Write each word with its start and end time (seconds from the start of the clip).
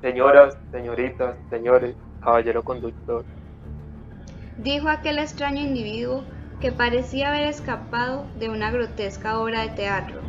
Señoras, 0.00 0.56
señoritas, 0.70 1.36
señores, 1.50 1.96
caballero 2.22 2.62
conductor. 2.62 3.24
Dijo 4.58 4.88
aquel 4.88 5.18
extraño 5.18 5.60
individuo 5.60 6.24
que 6.60 6.72
parecía 6.72 7.28
haber 7.28 7.48
escapado 7.48 8.26
de 8.38 8.48
una 8.48 8.70
grotesca 8.70 9.40
obra 9.40 9.62
de 9.62 9.70
teatro. 9.70 10.20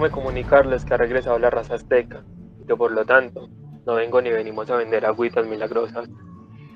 me 0.00 0.10
comunicarles 0.10 0.84
que 0.84 0.94
ha 0.94 0.96
regresado 0.96 1.38
la 1.38 1.50
raza 1.50 1.74
azteca, 1.74 2.24
y 2.60 2.66
que 2.66 2.76
por 2.76 2.92
lo 2.92 3.04
tanto 3.04 3.48
no 3.84 3.94
vengo 3.94 4.20
ni 4.20 4.30
venimos 4.30 4.70
a 4.70 4.76
vender 4.76 5.06
agüitas 5.06 5.46
milagrosas. 5.46 6.08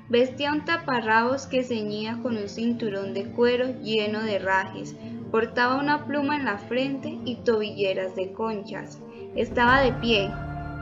Vestía 0.09 0.51
un 0.51 0.65
taparrabos 0.65 1.47
que 1.47 1.63
ceñía 1.63 2.19
con 2.21 2.37
un 2.37 2.49
cinturón 2.49 3.13
de 3.13 3.31
cuero 3.31 3.67
lleno 3.81 4.21
de 4.23 4.39
rajes, 4.39 4.95
portaba 5.31 5.77
una 5.77 6.05
pluma 6.05 6.35
en 6.35 6.45
la 6.45 6.57
frente 6.57 7.17
y 7.23 7.35
tobilleras 7.43 8.15
de 8.15 8.33
conchas. 8.33 9.01
Estaba 9.35 9.79
de 9.79 9.93
pie, 9.93 10.29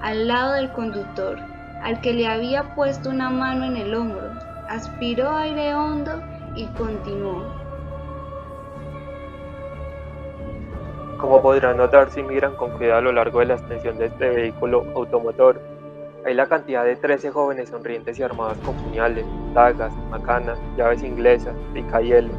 al 0.02 0.28
lado 0.28 0.54
del 0.54 0.72
conductor, 0.72 1.38
al 1.84 2.02
que 2.02 2.14
le 2.14 2.26
había 2.26 2.74
puesto 2.74 3.12
una 3.12 3.30
mano 3.30 3.64
en 3.66 3.78
el 3.78 3.94
hombro. 3.94 4.28
Aspiró 4.68 5.30
aire 5.38 5.76
hondo 5.76 6.20
y 6.56 6.66
continuó. 6.70 7.44
Como 11.20 11.44
podrán 11.44 11.78
notar 11.78 12.10
si 12.10 12.24
miran 12.24 12.56
con 12.56 12.72
cuidado 12.72 12.98
a 12.98 13.02
lo 13.02 13.12
largo 13.12 13.40
de 13.40 13.46
la 13.46 13.54
extensión 13.54 14.00
de 14.00 14.08
este 14.08 14.30
vehículo 14.30 14.84
automotor, 14.96 15.62
hay 16.26 16.34
la 16.34 16.48
cantidad 16.48 16.84
de 16.84 16.96
13 16.96 17.30
jóvenes 17.30 17.70
sonrientes 17.70 18.18
y 18.18 18.24
armados 18.24 18.58
con 18.66 18.74
puñales, 18.78 19.26
dagas, 19.54 19.94
macanas, 20.10 20.58
llaves 20.76 21.04
inglesas, 21.04 21.54
pica 21.72 22.02
hielo, 22.02 22.34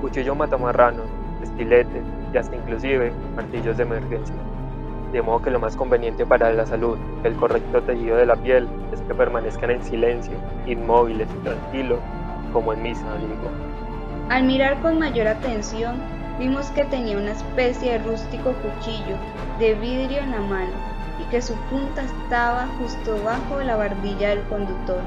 cuchillo 0.00 0.36
matamarranos, 0.36 1.06
estiletes 1.42 2.04
y 2.32 2.36
hasta 2.38 2.54
inclusive 2.54 3.12
martillos 3.34 3.76
de 3.76 3.82
emergencia 3.82 4.36
de 5.12 5.22
modo 5.22 5.42
que 5.42 5.50
lo 5.50 5.58
más 5.58 5.76
conveniente 5.76 6.24
para 6.24 6.52
la 6.52 6.66
salud, 6.66 6.96
el 7.24 7.34
correcto 7.34 7.82
tejido 7.82 8.16
de 8.16 8.26
la 8.26 8.36
piel, 8.36 8.68
es 8.92 9.00
que 9.02 9.14
permanezcan 9.14 9.70
en 9.70 9.82
silencio, 9.82 10.34
inmóviles 10.66 11.28
y 11.34 11.44
tranquilos, 11.44 11.98
como 12.52 12.72
en 12.72 12.82
misa, 12.82 13.04
amigo. 13.12 13.50
Al 14.28 14.44
mirar 14.44 14.80
con 14.80 14.98
mayor 14.98 15.26
atención, 15.26 15.96
vimos 16.38 16.70
que 16.70 16.84
tenía 16.84 17.18
una 17.18 17.32
especie 17.32 17.92
de 17.92 17.98
rústico 17.98 18.52
cuchillo 18.52 19.16
de 19.58 19.74
vidrio 19.74 20.18
en 20.18 20.30
la 20.30 20.40
mano 20.40 20.72
y 21.20 21.28
que 21.30 21.42
su 21.42 21.54
punta 21.68 22.02
estaba 22.02 22.66
justo 22.78 23.22
bajo 23.24 23.60
la 23.60 23.76
barbilla 23.76 24.30
del 24.30 24.42
conductor. 24.44 25.00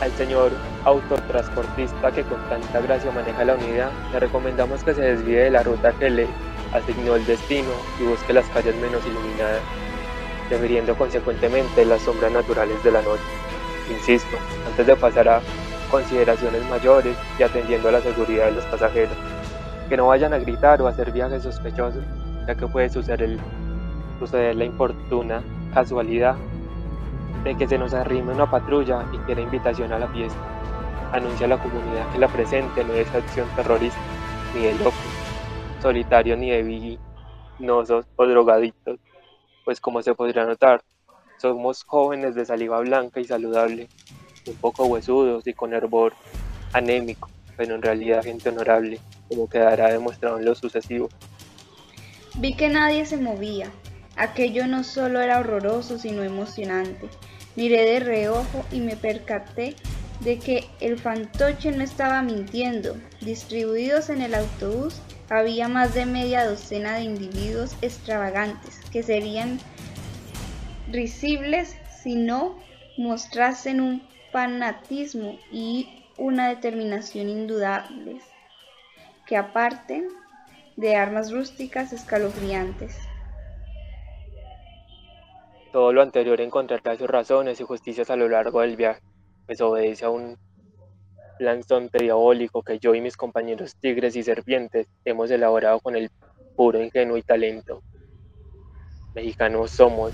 Al 0.00 0.10
señor 0.12 0.52
autotransportista 0.84 2.12
que 2.12 2.22
con 2.24 2.38
tanta 2.50 2.80
gracia 2.80 3.10
maneja 3.12 3.44
la 3.44 3.54
unidad, 3.54 3.90
le 4.12 4.20
recomendamos 4.20 4.84
que 4.84 4.92
se 4.92 5.00
desvíe 5.00 5.44
de 5.44 5.50
la 5.50 5.62
ruta 5.62 5.92
que 5.92 6.10
le 6.10 6.26
asignó 6.76 7.16
el 7.16 7.26
destino 7.26 7.70
y 8.00 8.04
busque 8.04 8.32
las 8.32 8.46
calles 8.46 8.76
menos 8.76 9.04
iluminadas, 9.06 9.60
prefiriendo 10.48 10.96
consecuentemente 10.96 11.84
las 11.84 12.02
sombras 12.02 12.32
naturales 12.32 12.82
de 12.84 12.92
la 12.92 13.02
noche. 13.02 13.22
Insisto, 13.90 14.36
antes 14.68 14.86
de 14.86 14.96
pasar 14.96 15.28
a 15.28 15.40
consideraciones 15.90 16.68
mayores 16.68 17.16
y 17.38 17.42
atendiendo 17.42 17.88
a 17.88 17.92
la 17.92 18.00
seguridad 18.00 18.46
de 18.46 18.52
los 18.52 18.64
pasajeros, 18.66 19.16
que 19.88 19.96
no 19.96 20.08
vayan 20.08 20.32
a 20.32 20.38
gritar 20.38 20.82
o 20.82 20.88
hacer 20.88 21.12
viajes 21.12 21.42
sospechosos, 21.42 22.02
ya 22.46 22.54
que 22.54 22.66
puede 22.66 22.88
suceder, 22.90 23.38
suceder 24.18 24.56
la 24.56 24.64
importuna 24.64 25.42
casualidad 25.72 26.36
de 27.44 27.56
que 27.56 27.68
se 27.68 27.78
nos 27.78 27.94
arrime 27.94 28.32
una 28.32 28.50
patrulla 28.50 29.04
y 29.12 29.18
quiera 29.18 29.40
invitación 29.40 29.92
a 29.92 29.98
la 29.98 30.08
fiesta. 30.08 30.38
Anuncia 31.12 31.46
a 31.46 31.50
la 31.50 31.58
comunidad 31.58 32.10
que 32.12 32.18
la 32.18 32.28
presente 32.28 32.84
no 32.84 32.92
es 32.94 33.12
acción 33.14 33.48
terrorista 33.54 34.00
ni 34.54 34.62
de 34.62 34.74
locos, 34.74 34.94
solitario 35.80 36.36
ni 36.36 36.50
de 36.50 36.62
viginosos 36.62 38.06
o 38.16 38.26
drogadictos, 38.26 38.98
pues 39.64 39.80
como 39.80 40.02
se 40.02 40.14
podría 40.14 40.44
notar, 40.44 40.82
somos 41.38 41.84
jóvenes 41.84 42.34
de 42.34 42.46
saliva 42.46 42.80
blanca 42.80 43.20
y 43.20 43.24
saludable, 43.24 43.88
un 44.46 44.54
poco 44.56 44.86
huesudos 44.86 45.46
y 45.46 45.52
con 45.52 45.74
hervor 45.74 46.14
anémico, 46.72 47.30
pero 47.56 47.74
en 47.74 47.82
realidad 47.82 48.22
gente 48.22 48.48
honorable, 48.48 49.00
como 49.28 49.48
quedará 49.48 49.92
demostrado 49.92 50.38
en 50.38 50.44
lo 50.44 50.54
sucesivo. 50.54 51.08
Vi 52.38 52.54
que 52.54 52.68
nadie 52.68 53.06
se 53.06 53.16
movía. 53.16 53.70
Aquello 54.16 54.66
no 54.66 54.84
solo 54.84 55.20
era 55.20 55.38
horroroso, 55.38 55.98
sino 55.98 56.22
emocionante. 56.22 57.08
Miré 57.54 57.84
de 57.84 58.00
reojo 58.00 58.64
y 58.70 58.80
me 58.80 58.96
percaté 58.96 59.76
de 60.20 60.38
que 60.38 60.64
el 60.80 60.98
fantoche 60.98 61.70
no 61.72 61.82
estaba 61.82 62.22
mintiendo. 62.22 62.96
Distribuidos 63.20 64.10
en 64.10 64.22
el 64.22 64.34
autobús 64.34 65.00
había 65.28 65.68
más 65.68 65.94
de 65.94 66.06
media 66.06 66.48
docena 66.48 66.96
de 66.96 67.02
individuos 67.02 67.76
extravagantes 67.82 68.80
que 68.92 69.02
serían 69.02 69.58
risibles 70.90 71.76
si 72.02 72.14
no 72.14 72.56
mostrasen 72.96 73.80
un 73.80 74.02
fanatismo 74.32 75.38
y 75.50 76.04
una 76.16 76.48
determinación 76.48 77.28
indudables, 77.28 78.22
que 79.26 79.36
aparte 79.36 80.06
de 80.76 80.94
armas 80.94 81.32
rústicas 81.32 81.92
escalofriantes. 81.92 82.96
Todo 85.72 85.92
lo 85.92 86.02
anterior 86.02 86.40
encontrará 86.40 86.96
sus 86.96 87.08
razones 87.08 87.60
y 87.60 87.64
justicias 87.64 88.10
a 88.10 88.16
lo 88.16 88.28
largo 88.28 88.60
del 88.60 88.76
viaje, 88.76 89.02
pues 89.46 89.60
obedece 89.60 90.04
a 90.04 90.10
un 90.10 90.38
lanzonte 91.38 91.98
diabólico 91.98 92.62
que 92.62 92.78
yo 92.78 92.94
y 92.94 93.00
mis 93.00 93.16
compañeros 93.16 93.76
tigres 93.76 94.16
y 94.16 94.22
serpientes 94.22 94.86
hemos 95.04 95.30
elaborado 95.30 95.80
con 95.80 95.96
el 95.96 96.10
puro 96.56 96.82
ingenuo 96.82 97.16
y 97.16 97.22
talento. 97.22 97.82
Mexicanos 99.14 99.70
somos, 99.70 100.12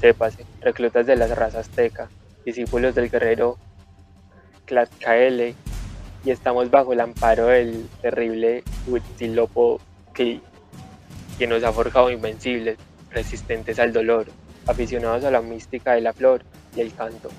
sépase, 0.00 0.44
reclutas 0.60 1.06
de 1.06 1.16
la 1.16 1.26
raza 1.26 1.60
azteca, 1.60 2.08
discípulos 2.44 2.94
del 2.94 3.10
guerrero 3.10 3.58
Tlaxcaele, 4.66 5.54
y 6.24 6.30
estamos 6.30 6.70
bajo 6.70 6.92
el 6.92 7.00
amparo 7.00 7.46
del 7.46 7.88
terrible 8.02 8.64
Huitzilopochtli, 8.86 10.42
que 11.38 11.46
nos 11.46 11.62
ha 11.62 11.72
forjado 11.72 12.10
invencibles, 12.10 12.76
resistentes 13.10 13.78
al 13.78 13.92
dolor, 13.92 14.26
aficionados 14.66 15.24
a 15.24 15.30
la 15.30 15.40
mística 15.40 15.92
de 15.92 16.02
la 16.02 16.12
flor 16.12 16.42
y 16.76 16.80
el 16.80 16.92
canto 16.92 17.30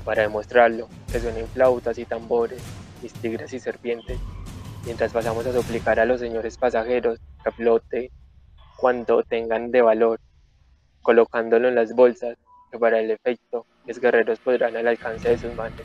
y 0.00 0.02
para 0.02 0.22
demostrarlo, 0.22 0.88
que 1.12 1.20
suenen 1.20 1.46
flautas 1.48 1.98
y 1.98 2.06
tambores, 2.06 2.62
mis 3.02 3.12
tigres 3.12 3.52
y 3.52 3.60
serpientes, 3.60 4.18
mientras 4.86 5.12
pasamos 5.12 5.46
a 5.46 5.52
suplicar 5.52 6.00
a 6.00 6.06
los 6.06 6.20
señores 6.20 6.56
pasajeros 6.56 7.18
que 7.44 7.50
flote 7.50 8.10
cuando 8.78 9.22
tengan 9.22 9.70
de 9.70 9.82
valor, 9.82 10.18
colocándolo 11.02 11.68
en 11.68 11.74
las 11.74 11.94
bolsas, 11.94 12.38
que 12.72 12.78
para 12.78 12.98
el 12.98 13.10
efecto 13.10 13.66
mis 13.84 14.00
guerreros 14.00 14.38
podrán 14.38 14.74
al 14.76 14.88
alcance 14.88 15.28
de 15.28 15.38
sus 15.38 15.54
manos. 15.54 15.82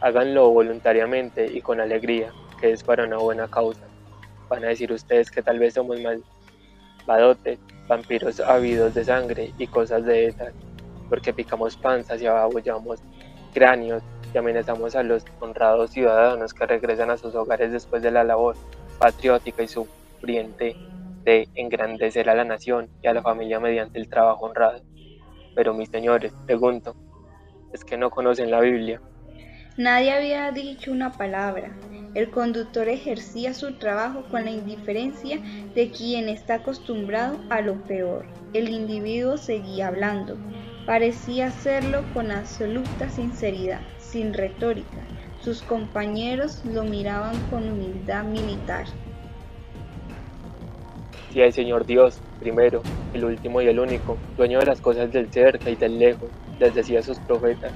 Háganlo 0.00 0.50
voluntariamente 0.50 1.46
y 1.46 1.60
con 1.60 1.80
alegría, 1.80 2.32
que 2.60 2.72
es 2.72 2.82
para 2.82 3.04
una 3.04 3.18
buena 3.18 3.48
causa. 3.48 3.86
Van 4.48 4.64
a 4.64 4.68
decir 4.68 4.92
ustedes 4.92 5.30
que 5.30 5.42
tal 5.42 5.60
vez 5.60 5.74
somos 5.74 5.98
malvadotes, 7.06 7.60
vampiros 7.86 8.40
ávidos 8.40 8.94
de 8.94 9.04
sangre 9.04 9.52
y 9.58 9.68
cosas 9.68 10.04
de 10.04 10.26
esas 10.26 10.52
porque 11.12 11.34
picamos 11.34 11.76
panzas 11.76 12.22
y 12.22 12.26
ababullamos 12.26 13.02
cráneos 13.52 14.02
y 14.32 14.38
amenazamos 14.38 14.96
a 14.96 15.02
los 15.02 15.22
honrados 15.40 15.90
ciudadanos 15.90 16.54
que 16.54 16.64
regresan 16.64 17.10
a 17.10 17.18
sus 17.18 17.34
hogares 17.34 17.70
después 17.70 18.00
de 18.00 18.10
la 18.10 18.24
labor 18.24 18.56
patriótica 18.98 19.62
y 19.62 19.68
sufriente 19.68 20.74
de 21.22 21.50
engrandecer 21.54 22.30
a 22.30 22.34
la 22.34 22.44
nación 22.44 22.88
y 23.02 23.08
a 23.08 23.12
la 23.12 23.20
familia 23.20 23.60
mediante 23.60 23.98
el 23.98 24.08
trabajo 24.08 24.46
honrado. 24.46 24.80
Pero 25.54 25.74
mis 25.74 25.90
señores, 25.90 26.32
pregunto, 26.46 26.96
¿es 27.74 27.84
que 27.84 27.98
no 27.98 28.08
conocen 28.08 28.50
la 28.50 28.60
Biblia? 28.60 29.02
Nadie 29.76 30.14
había 30.14 30.50
dicho 30.50 30.90
una 30.92 31.12
palabra. 31.12 31.76
El 32.14 32.30
conductor 32.30 32.88
ejercía 32.88 33.52
su 33.52 33.74
trabajo 33.74 34.24
con 34.30 34.46
la 34.46 34.50
indiferencia 34.50 35.40
de 35.74 35.90
quien 35.90 36.30
está 36.30 36.54
acostumbrado 36.54 37.38
a 37.50 37.60
lo 37.60 37.74
peor. 37.82 38.24
El 38.54 38.70
individuo 38.70 39.36
seguía 39.36 39.88
hablando. 39.88 40.38
Parecía 40.86 41.46
hacerlo 41.46 42.02
con 42.12 42.32
absoluta 42.32 43.08
sinceridad, 43.08 43.80
sin 43.98 44.34
retórica. 44.34 44.98
Sus 45.40 45.62
compañeros 45.62 46.64
lo 46.64 46.82
miraban 46.82 47.36
con 47.50 47.70
humildad 47.70 48.24
militar. 48.24 48.86
Si 51.32 51.40
el 51.40 51.52
Señor 51.52 51.86
Dios, 51.86 52.20
primero, 52.40 52.82
el 53.14 53.24
último 53.24 53.62
y 53.62 53.68
el 53.68 53.78
único, 53.78 54.18
dueño 54.36 54.58
de 54.58 54.66
las 54.66 54.80
cosas 54.80 55.12
del 55.12 55.32
cerca 55.32 55.70
y 55.70 55.76
del 55.76 56.00
lejos, 56.00 56.28
les 56.58 56.74
decía 56.74 56.98
a 56.98 57.02
sus 57.02 57.18
profetas. 57.20 57.72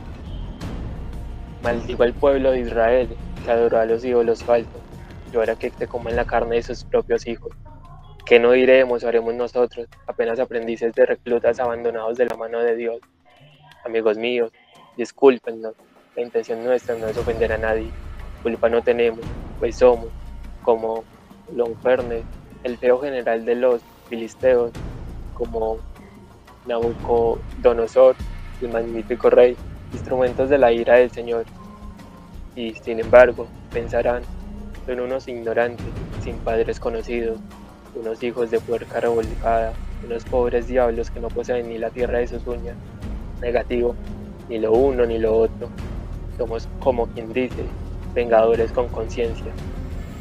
Maldigo 1.63 2.03
al 2.03 2.13
pueblo 2.13 2.51
de 2.51 2.61
Israel, 2.61 3.09
que 3.45 3.51
adoró 3.51 3.79
a 3.79 3.87
los 3.87 4.05
ídolos 4.05 4.43
falsos, 4.43 4.83
y 5.33 5.37
ahora 5.37 5.55
que 5.55 5.71
te 5.71 5.87
coman 5.87 6.17
la 6.17 6.25
carne 6.25 6.57
de 6.57 6.63
sus 6.63 6.85
propios 6.85 7.27
hijos. 7.27 7.53
¿Qué 8.27 8.41
no 8.41 8.51
diremos 8.51 9.05
o 9.05 9.09
haremos 9.09 9.35
nosotros, 9.35 9.87
apenas 10.09 10.41
aprendices 10.41 10.93
de 10.95 11.07
reclutas 11.07 11.61
abandonados 11.61 12.19
de 12.19 12.27
la 12.27 12.35
mano 12.35 12.59
de 12.59 12.75
Dios? 12.75 12.99
Amigos 13.85 14.19
míos, 14.19 14.51
discúlpenos, 14.97 15.75
la 16.17 16.23
intención 16.23 16.65
nuestra 16.65 16.97
no 16.97 17.07
es 17.07 17.17
ofender 17.17 17.53
a 17.53 17.59
nadie, 17.59 17.89
culpa 18.43 18.69
no 18.69 18.83
tenemos, 18.83 19.21
pues 19.61 19.77
somos, 19.77 20.09
como 20.65 21.05
Longfernes, 21.55 22.25
el 22.65 22.77
feo 22.79 22.99
general 22.99 23.45
de 23.45 23.55
los 23.55 23.81
filisteos 24.09 24.73
como 25.35 25.79
Nabucodonosor, 26.67 28.17
el 28.61 28.71
magnífico 28.71 29.31
rey, 29.31 29.57
instrumentos 29.93 30.51
de 30.51 30.59
la 30.59 30.73
ira 30.73 30.97
del 30.97 31.13
Señor. 31.13 31.45
Y 32.57 32.75
sin 32.75 32.99
embargo, 32.99 33.47
pensarán, 33.73 34.25
son 34.85 34.99
unos 34.99 35.29
ignorantes, 35.29 35.87
sin 36.25 36.37
padres 36.39 36.81
conocidos, 36.81 37.39
unos 37.97 38.23
hijos 38.23 38.51
de 38.51 38.61
puerca 38.61 39.01
revolcada, 39.01 39.73
unos 40.05 40.25
pobres 40.25 40.69
diablos 40.69 41.11
que 41.11 41.21
no 41.21 41.29
poseen 41.29 41.69
ni 41.69 41.79
la 41.79 41.91
tierra 41.91 42.19
de 42.19 42.29
sus 42.29 42.47
uñas. 42.47 42.77
Negativo, 43.41 43.95
ni 44.49 44.59
lo 44.59 44.73
uno 44.73 45.05
ni 45.07 45.19
lo 45.19 45.37
otro. 45.37 45.69
Somos 46.37 46.69
como 46.81 47.07
quien 47.09 47.33
dice, 47.33 47.65
vengadores 48.15 48.71
con 48.73 48.89
conciencia. 48.89 49.53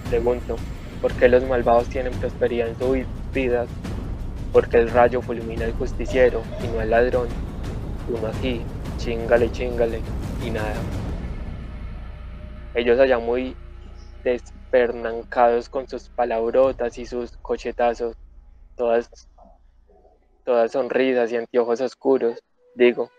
Pregunto, 0.10 0.56
¿por 1.02 1.14
qué 1.14 1.28
los 1.28 1.44
malvados 1.44 1.88
tienen 1.90 2.14
prosperidad 2.14 2.70
en 2.70 2.78
sus 2.78 3.06
vidas? 3.34 3.68
Porque 4.54 4.78
el 4.78 4.90
rayo 4.90 5.22
fulmina 5.22 5.66
al 5.66 5.74
justiciero 5.74 6.42
y 6.64 6.68
no 6.68 6.80
al 6.80 6.90
ladrón. 6.90 7.28
Uno 8.08 8.28
aquí, 8.28 8.62
chingale, 8.98 9.52
chingale, 9.52 10.00
y 10.46 10.50
nada. 10.52 10.76
Ellos 12.74 13.00
allá 13.00 13.20
muy 13.20 13.56
despernancados 14.76 15.70
con 15.70 15.88
sus 15.88 16.10
palabrotas 16.10 16.98
y 16.98 17.06
sus 17.06 17.32
cochetazos, 17.38 18.16
todas, 18.76 19.10
todas 20.44 20.72
sonrisas 20.72 21.32
y 21.32 21.38
anteojos 21.38 21.80
oscuros. 21.82 22.40
Digo, 22.76 23.10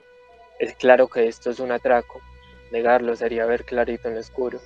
es 0.58 0.74
claro 0.74 1.08
que 1.08 1.26
esto 1.26 1.50
es 1.50 1.60
un 1.60 1.72
atraco, 1.72 2.20
negarlo 2.72 3.16
sería 3.16 3.46
ver 3.46 3.64
clarito 3.64 4.08
en 4.08 4.14
lo 4.14 4.20
oscuro. 4.20 4.60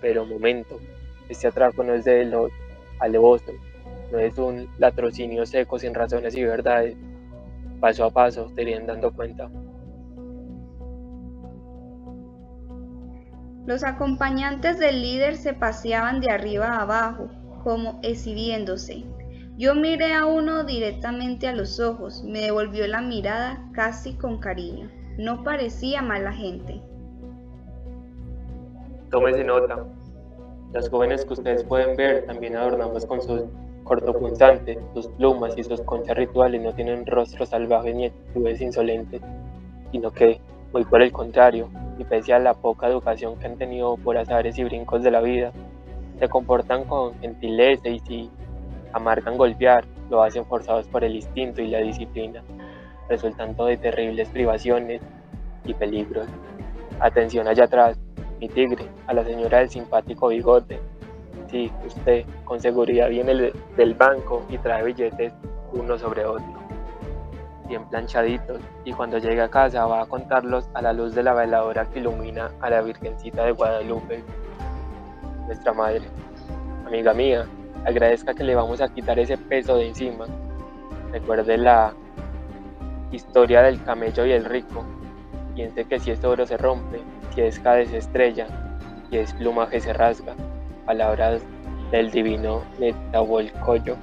Pero 0.00 0.26
momento, 0.26 0.80
este 1.28 1.46
atraco 1.46 1.84
no 1.84 1.94
es 1.94 2.04
de 2.04 2.24
lo 2.24 2.48
alevoso, 2.98 3.52
no 4.10 4.18
es 4.18 4.36
un 4.36 4.68
latrocinio 4.78 5.46
seco 5.46 5.78
sin 5.78 5.94
razones 5.94 6.34
y 6.34 6.44
verdades. 6.44 6.96
Paso 7.80 8.04
a 8.04 8.10
paso 8.10 8.50
te 8.54 8.64
dando 8.80 9.12
cuenta. 9.12 9.48
Los 13.66 13.82
acompañantes 13.82 14.78
del 14.78 15.00
líder 15.00 15.36
se 15.36 15.54
paseaban 15.54 16.20
de 16.20 16.30
arriba 16.30 16.66
a 16.66 16.82
abajo, 16.82 17.28
como 17.62 17.98
exhibiéndose. 18.02 19.04
Yo 19.56 19.74
miré 19.74 20.12
a 20.12 20.26
uno 20.26 20.64
directamente 20.64 21.48
a 21.48 21.54
los 21.54 21.80
ojos, 21.80 22.22
me 22.24 22.40
devolvió 22.40 22.86
la 22.86 23.00
mirada 23.00 23.64
casi 23.72 24.14
con 24.14 24.38
cariño. 24.38 24.90
No 25.16 25.42
parecía 25.44 26.02
mala 26.02 26.32
gente. 26.32 26.82
Tómese 29.10 29.44
nota. 29.44 29.84
Las 30.72 30.90
jóvenes 30.90 31.24
que 31.24 31.32
ustedes 31.32 31.64
pueden 31.64 31.96
ver 31.96 32.26
también 32.26 32.56
adornamos 32.56 33.06
con 33.06 33.22
sus 33.22 33.44
cortopunzantes, 33.84 34.78
sus 34.92 35.06
plumas 35.06 35.56
y 35.56 35.62
sus 35.62 35.80
conchas 35.82 36.16
rituales 36.16 36.60
no 36.60 36.74
tienen 36.74 37.06
rostro 37.06 37.46
salvaje 37.46 37.94
ni 37.94 38.06
actitudes 38.06 38.60
insolentes, 38.60 39.22
sino 39.92 40.10
que, 40.10 40.40
muy 40.72 40.84
por 40.84 41.00
el 41.00 41.12
contrario, 41.12 41.70
y 41.98 42.04
pese 42.04 42.32
a 42.32 42.38
la 42.38 42.54
poca 42.54 42.88
educación 42.88 43.38
que 43.38 43.46
han 43.46 43.56
tenido 43.56 43.96
por 43.96 44.16
azares 44.16 44.58
y 44.58 44.64
brincos 44.64 45.02
de 45.02 45.10
la 45.10 45.20
vida, 45.20 45.52
se 46.18 46.28
comportan 46.28 46.84
con 46.84 47.18
gentileza 47.20 47.88
y 47.88 47.98
si 48.00 48.30
amargan 48.92 49.36
golpear, 49.36 49.84
lo 50.10 50.22
hacen 50.22 50.44
forzados 50.46 50.86
por 50.88 51.04
el 51.04 51.16
instinto 51.16 51.62
y 51.62 51.68
la 51.68 51.78
disciplina, 51.78 52.42
resultando 53.08 53.66
de 53.66 53.76
terribles 53.76 54.28
privaciones 54.28 55.00
y 55.64 55.74
peligros. 55.74 56.26
Atención 57.00 57.48
allá 57.48 57.64
atrás, 57.64 57.98
mi 58.40 58.48
tigre, 58.48 58.86
a 59.06 59.14
la 59.14 59.24
señora 59.24 59.58
del 59.58 59.70
simpático 59.70 60.28
bigote. 60.28 60.78
Sí, 61.50 61.70
usted 61.86 62.24
con 62.44 62.60
seguridad 62.60 63.08
viene 63.08 63.52
del 63.76 63.94
banco 63.94 64.44
y 64.48 64.58
trae 64.58 64.84
billetes 64.84 65.32
uno 65.72 65.98
sobre 65.98 66.24
otro 66.24 66.63
bien 67.66 67.84
planchaditos, 67.88 68.60
y 68.84 68.92
cuando 68.92 69.18
llegue 69.18 69.40
a 69.40 69.48
casa 69.48 69.86
va 69.86 70.02
a 70.02 70.06
contarlos 70.06 70.68
a 70.74 70.82
la 70.82 70.92
luz 70.92 71.14
de 71.14 71.22
la 71.22 71.34
veladora 71.34 71.86
que 71.86 71.98
ilumina 71.98 72.50
a 72.60 72.70
la 72.70 72.82
Virgencita 72.82 73.44
de 73.44 73.52
Guadalupe, 73.52 74.22
nuestra 75.46 75.72
madre. 75.72 76.02
Amiga 76.86 77.14
mía, 77.14 77.46
agradezca 77.84 78.34
que 78.34 78.44
le 78.44 78.54
vamos 78.54 78.80
a 78.80 78.88
quitar 78.88 79.18
ese 79.18 79.38
peso 79.38 79.76
de 79.76 79.88
encima. 79.88 80.26
Recuerde 81.12 81.56
la 81.56 81.94
historia 83.10 83.62
del 83.62 83.82
camello 83.82 84.26
y 84.26 84.32
el 84.32 84.44
rico. 84.44 84.84
Piense 85.54 85.84
que 85.84 85.98
si 86.00 86.10
es 86.10 86.24
oro 86.24 86.46
se 86.46 86.56
rompe, 86.56 87.00
si 87.34 87.42
es 87.42 87.60
jade 87.60 87.86
se 87.86 87.98
estrella, 87.98 88.46
si 89.08 89.18
es 89.18 89.32
plumaje 89.34 89.80
se 89.80 89.92
rasga. 89.92 90.34
Palabras 90.84 91.42
del 91.90 92.10
divino 92.10 92.62
Netahualcoyo. 92.78 93.96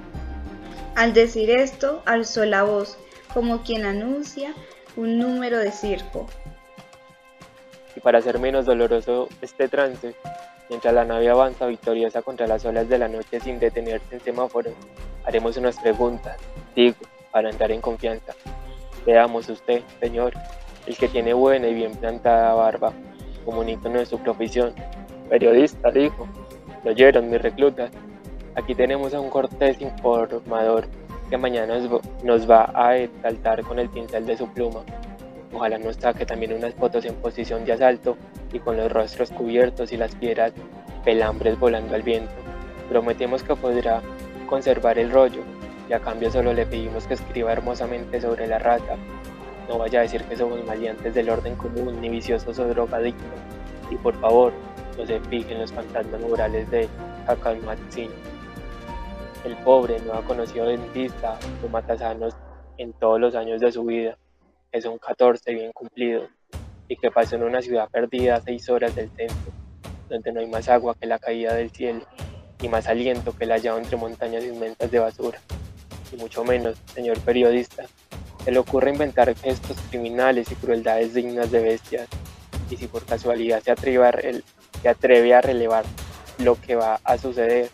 Al 0.95 1.13
decir 1.13 1.49
esto, 1.49 2.01
alzó 2.05 2.45
la 2.45 2.63
voz 2.63 2.97
como 3.33 3.63
quien 3.63 3.85
anuncia 3.85 4.53
un 4.95 5.17
número 5.17 5.59
de 5.59 5.71
circo. 5.71 6.27
Y 7.95 7.99
para 7.99 8.19
hacer 8.19 8.39
menos 8.39 8.65
doloroso 8.65 9.27
este 9.41 9.67
trance, 9.67 10.15
mientras 10.69 10.93
la 10.93 11.05
nave 11.05 11.29
avanza 11.29 11.65
victoriosa 11.65 12.21
contra 12.21 12.47
las 12.47 12.65
olas 12.65 12.87
de 12.87 12.97
la 12.97 13.07
noche 13.07 13.39
sin 13.39 13.59
detenerse 13.59 14.15
en 14.15 14.21
semáforo, 14.21 14.71
haremos 15.25 15.57
unas 15.57 15.79
preguntas, 15.79 16.37
digo, 16.75 16.97
para 17.31 17.49
entrar 17.49 17.71
en 17.71 17.81
confianza. 17.81 18.33
Veamos 19.05 19.49
usted, 19.49 19.81
señor, 19.99 20.33
el 20.85 20.97
que 20.97 21.07
tiene 21.07 21.33
buena 21.33 21.67
y 21.67 21.73
bien 21.73 21.95
plantada 21.95 22.53
barba, 22.53 22.93
comunícanos 23.45 24.09
su 24.09 24.19
profesión. 24.19 24.73
Periodista, 25.29 25.91
dijo. 25.91 26.27
Lo 26.83 26.91
oyeron 26.91 27.29
mis 27.29 27.41
reclutas. 27.41 27.91
Aquí 28.55 28.75
tenemos 28.75 29.13
a 29.13 29.19
un 29.19 29.29
cortés 29.29 29.79
informador 29.81 30.87
que 31.31 31.37
mañana 31.37 31.79
nos 32.23 32.49
va 32.49 32.71
a 32.75 32.97
exaltar 32.97 33.63
con 33.63 33.79
el 33.79 33.89
pincel 33.89 34.25
de 34.25 34.35
su 34.35 34.49
pluma. 34.49 34.81
Ojalá 35.53 35.77
nos 35.77 35.95
saque 35.95 36.25
también 36.25 36.51
unas 36.51 36.73
fotos 36.73 37.05
en 37.05 37.15
posición 37.15 37.63
de 37.63 37.71
asalto 37.71 38.17
y 38.51 38.59
con 38.59 38.75
los 38.75 38.91
rostros 38.91 39.31
cubiertos 39.31 39.93
y 39.93 39.97
las 39.97 40.13
piedras 40.13 40.51
pelambres 41.05 41.57
volando 41.57 41.95
al 41.95 42.03
viento. 42.03 42.33
Prometemos 42.89 43.43
que 43.43 43.55
podrá 43.55 44.01
conservar 44.45 44.99
el 44.99 45.09
rollo 45.09 45.41
y 45.89 45.93
a 45.93 46.01
cambio 46.01 46.29
solo 46.29 46.53
le 46.53 46.65
pedimos 46.65 47.07
que 47.07 47.13
escriba 47.13 47.53
hermosamente 47.53 48.19
sobre 48.19 48.45
la 48.45 48.59
raza. 48.59 48.97
No 49.69 49.77
vaya 49.77 49.99
a 49.99 50.01
decir 50.01 50.25
que 50.25 50.35
somos 50.35 50.61
maleantes 50.65 51.13
del 51.13 51.29
orden 51.29 51.55
común 51.55 52.01
ni 52.01 52.09
viciosos 52.09 52.59
o 52.59 52.67
drogadictos. 52.67 53.39
Y 53.89 53.95
por 53.95 54.19
favor, 54.19 54.51
no 54.97 55.05
se 55.05 55.21
fijen 55.21 55.61
los 55.61 55.71
fantasmas 55.71 56.19
morales 56.19 56.69
de 56.69 56.89
Kakalmatzin. 57.25 58.09
El 59.43 59.55
pobre 59.57 59.99
no 60.01 60.13
ha 60.13 60.23
conocido 60.23 60.67
dentista 60.67 61.39
o 61.65 61.67
matasanos 61.67 62.35
en 62.77 62.93
todos 62.93 63.19
los 63.19 63.33
años 63.33 63.59
de 63.59 63.71
su 63.71 63.83
vida, 63.83 64.17
que 64.71 64.81
son 64.81 64.99
14 64.99 65.53
bien 65.53 65.71
cumplidos, 65.71 66.29
y 66.87 66.95
que 66.95 67.09
pasó 67.09 67.37
en 67.37 67.43
una 67.43 67.61
ciudad 67.61 67.89
perdida 67.89 68.35
a 68.35 68.41
6 68.41 68.69
horas 68.69 68.95
del 68.95 69.09
centro, 69.09 69.51
donde 70.09 70.31
no 70.31 70.41
hay 70.41 70.47
más 70.47 70.69
agua 70.69 70.95
que 70.99 71.07
la 71.07 71.17
caída 71.17 71.55
del 71.55 71.71
cielo, 71.71 72.05
y 72.61 72.69
más 72.69 72.87
aliento 72.87 73.35
que 73.35 73.47
la 73.47 73.57
llave 73.57 73.81
entre 73.81 73.97
montañas 73.97 74.43
inmensas 74.43 74.91
de 74.91 74.99
basura. 74.99 75.39
Y 76.11 76.17
mucho 76.17 76.43
menos, 76.43 76.77
señor 76.93 77.19
periodista, 77.21 77.85
se 78.43 78.51
le 78.51 78.59
ocurre 78.59 78.91
inventar 78.91 79.33
gestos 79.35 79.77
criminales 79.89 80.51
y 80.51 80.55
crueldades 80.55 81.15
dignas 81.15 81.49
de 81.49 81.61
bestias, 81.61 82.07
y 82.69 82.77
si 82.77 82.87
por 82.87 83.05
casualidad 83.05 83.61
se 83.61 83.75
se 84.81 84.89
atreve 84.89 85.33
a 85.33 85.41
relevar 85.41 85.85
lo 86.37 86.59
que 86.59 86.75
va 86.75 86.99
a 87.03 87.17
suceder, 87.17 87.69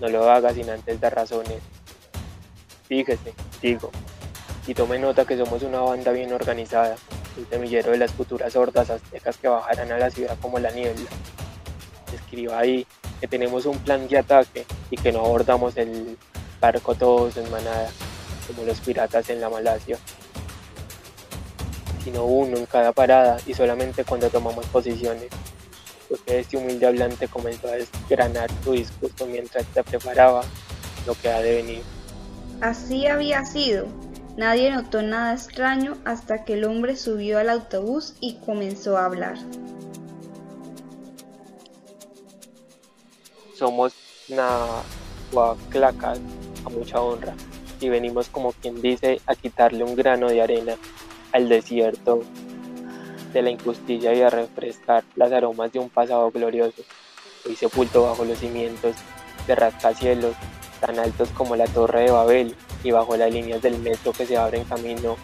no 0.00 0.08
lo 0.08 0.30
haga 0.30 0.52
sin 0.52 0.68
antes 0.70 1.00
dar 1.00 1.14
razones. 1.14 1.60
Fíjese, 2.88 3.34
digo, 3.60 3.90
y 4.66 4.74
tome 4.74 4.98
nota 4.98 5.24
que 5.24 5.36
somos 5.36 5.62
una 5.62 5.80
banda 5.80 6.12
bien 6.12 6.32
organizada, 6.32 6.96
un 7.36 7.48
semillero 7.48 7.92
de 7.92 7.98
las 7.98 8.12
futuras 8.12 8.54
hordas 8.56 8.90
aztecas 8.90 9.36
que 9.36 9.48
bajarán 9.48 9.92
a 9.92 9.98
la 9.98 10.10
ciudad 10.10 10.36
como 10.40 10.58
la 10.58 10.70
niebla. 10.70 11.08
Escriba 12.12 12.58
ahí 12.58 12.86
que 13.20 13.28
tenemos 13.28 13.66
un 13.66 13.78
plan 13.78 14.06
de 14.08 14.18
ataque 14.18 14.66
y 14.90 14.96
que 14.96 15.12
no 15.12 15.20
abordamos 15.20 15.76
el 15.76 16.16
barco 16.60 16.94
todos 16.94 17.36
en 17.36 17.50
manada, 17.50 17.90
como 18.46 18.64
los 18.64 18.80
piratas 18.80 19.28
en 19.30 19.40
la 19.40 19.48
Malasia, 19.48 19.98
sino 22.04 22.24
uno 22.24 22.56
en 22.56 22.66
cada 22.66 22.92
parada 22.92 23.38
y 23.46 23.54
solamente 23.54 24.04
cuando 24.04 24.30
tomamos 24.30 24.66
posiciones 24.66 25.28
porque 26.08 26.40
este 26.40 26.56
humilde 26.56 26.86
hablante 26.86 27.28
comenzó 27.28 27.68
a 27.68 27.72
desgranar 27.72 28.50
su 28.64 28.72
discurso 28.72 29.26
mientras 29.26 29.64
se 29.72 29.82
preparaba 29.82 30.42
lo 31.06 31.14
que 31.14 31.28
ha 31.28 31.40
de 31.40 31.56
venir. 31.56 31.82
Así 32.60 33.06
había 33.06 33.44
sido. 33.44 33.86
Nadie 34.36 34.70
notó 34.70 35.02
nada 35.02 35.32
extraño 35.32 35.96
hasta 36.04 36.44
que 36.44 36.54
el 36.54 36.64
hombre 36.64 36.96
subió 36.96 37.38
al 37.38 37.48
autobús 37.48 38.14
y 38.20 38.36
comenzó 38.44 38.98
a 38.98 39.06
hablar. 39.06 39.36
Somos 43.54 43.94
Nahuaclacas 44.28 46.18
a 46.64 46.68
mucha 46.68 47.00
honra 47.00 47.34
y 47.80 47.88
venimos 47.88 48.28
como 48.28 48.52
quien 48.52 48.82
dice 48.82 49.20
a 49.26 49.34
quitarle 49.34 49.84
un 49.84 49.96
grano 49.96 50.28
de 50.28 50.42
arena 50.42 50.76
al 51.32 51.48
desierto 51.48 52.22
de 53.36 53.42
la 53.42 53.50
injusticia 53.50 54.14
y 54.14 54.22
a 54.22 54.30
refrescar 54.30 55.04
las 55.14 55.30
aromas 55.30 55.70
de 55.70 55.78
un 55.78 55.90
pasado 55.90 56.30
glorioso, 56.30 56.82
hoy 57.46 57.54
sepulto 57.54 58.02
bajo 58.02 58.24
los 58.24 58.38
cimientos 58.38 58.96
de 59.46 59.54
rascacielos 59.54 60.34
tan 60.80 60.98
altos 60.98 61.28
como 61.36 61.54
la 61.54 61.66
Torre 61.66 62.04
de 62.04 62.10
Babel 62.10 62.56
y 62.82 62.92
bajo 62.92 63.14
las 63.14 63.30
líneas 63.30 63.60
del 63.60 63.78
metro 63.78 64.12
que 64.12 64.24
se 64.24 64.38
abren 64.38 64.64
camino, 64.64 65.18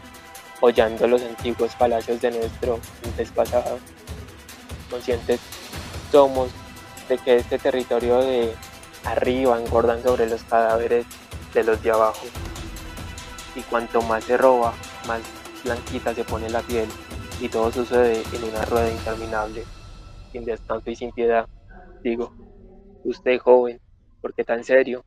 hollando 0.60 1.06
los 1.06 1.22
antiguos 1.22 1.74
palacios 1.74 2.20
de 2.20 2.32
nuestro 2.32 2.80
antes 3.02 3.30
pasado. 3.30 3.78
Conscientes 4.90 5.40
somos 6.10 6.50
de 7.08 7.16
que 7.16 7.36
este 7.36 7.58
territorio 7.58 8.18
de 8.18 8.52
arriba 9.04 9.58
engordan 9.58 10.02
sobre 10.02 10.28
los 10.28 10.42
cadáveres 10.42 11.06
de 11.54 11.64
los 11.64 11.82
de 11.82 11.92
abajo. 11.92 12.26
Y 13.56 13.62
cuanto 13.62 14.02
más 14.02 14.24
se 14.24 14.36
roba, 14.36 14.74
más 15.06 15.22
blanquita 15.64 16.14
se 16.14 16.24
pone 16.24 16.50
la 16.50 16.60
piel 16.60 16.88
y 17.40 17.48
todo 17.48 17.70
sucede 17.72 18.22
en 18.32 18.44
una 18.44 18.64
rueda 18.64 18.90
interminable, 18.90 19.68
sin 20.32 20.44
descanso 20.44 20.90
y 20.90 20.96
sin 20.96 21.12
piedad. 21.12 21.46
Digo, 22.02 22.34
usted 23.04 23.38
joven, 23.38 23.80
¿por 24.20 24.34
qué 24.34 24.44
tan 24.44 24.64
serio? 24.64 25.04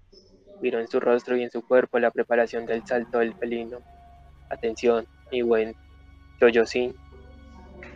Miró 0.61 0.79
en 0.79 0.87
su 0.87 0.99
rostro 0.99 1.37
y 1.37 1.43
en 1.43 1.51
su 1.51 1.61
cuerpo 1.63 1.99
la 1.99 2.11
preparación 2.11 2.65
del 2.65 2.83
salto 2.85 3.19
del 3.19 3.35
felino. 3.35 3.79
Atención, 4.49 5.07
mi 5.31 5.41
buen 5.41 5.75
Yoyosin. 6.41 6.95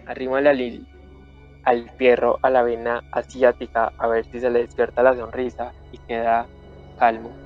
Arrímale 0.05 0.49
al, 0.49 0.87
al 1.63 1.89
fierro 1.91 2.39
a 2.41 2.49
la 2.49 2.63
vena 2.63 3.03
asiática 3.11 3.93
a 3.97 4.07
ver 4.07 4.25
si 4.25 4.39
se 4.39 4.49
le 4.49 4.59
despierta 4.61 5.03
la 5.03 5.15
sonrisa 5.15 5.73
y 5.91 5.99
queda 5.99 6.47
calmo. 6.97 7.39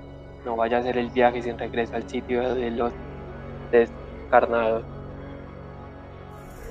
No 0.46 0.56
vaya 0.58 0.78
a 0.78 0.80
hacer 0.82 0.98
el 0.98 1.12
viaje 1.12 1.42
sin 1.42 1.58
regreso 1.58 1.96
al 1.96 2.10
sitio 2.10 2.56
de 2.56 2.72
los 2.72 2.94
descarnados. 3.72 4.86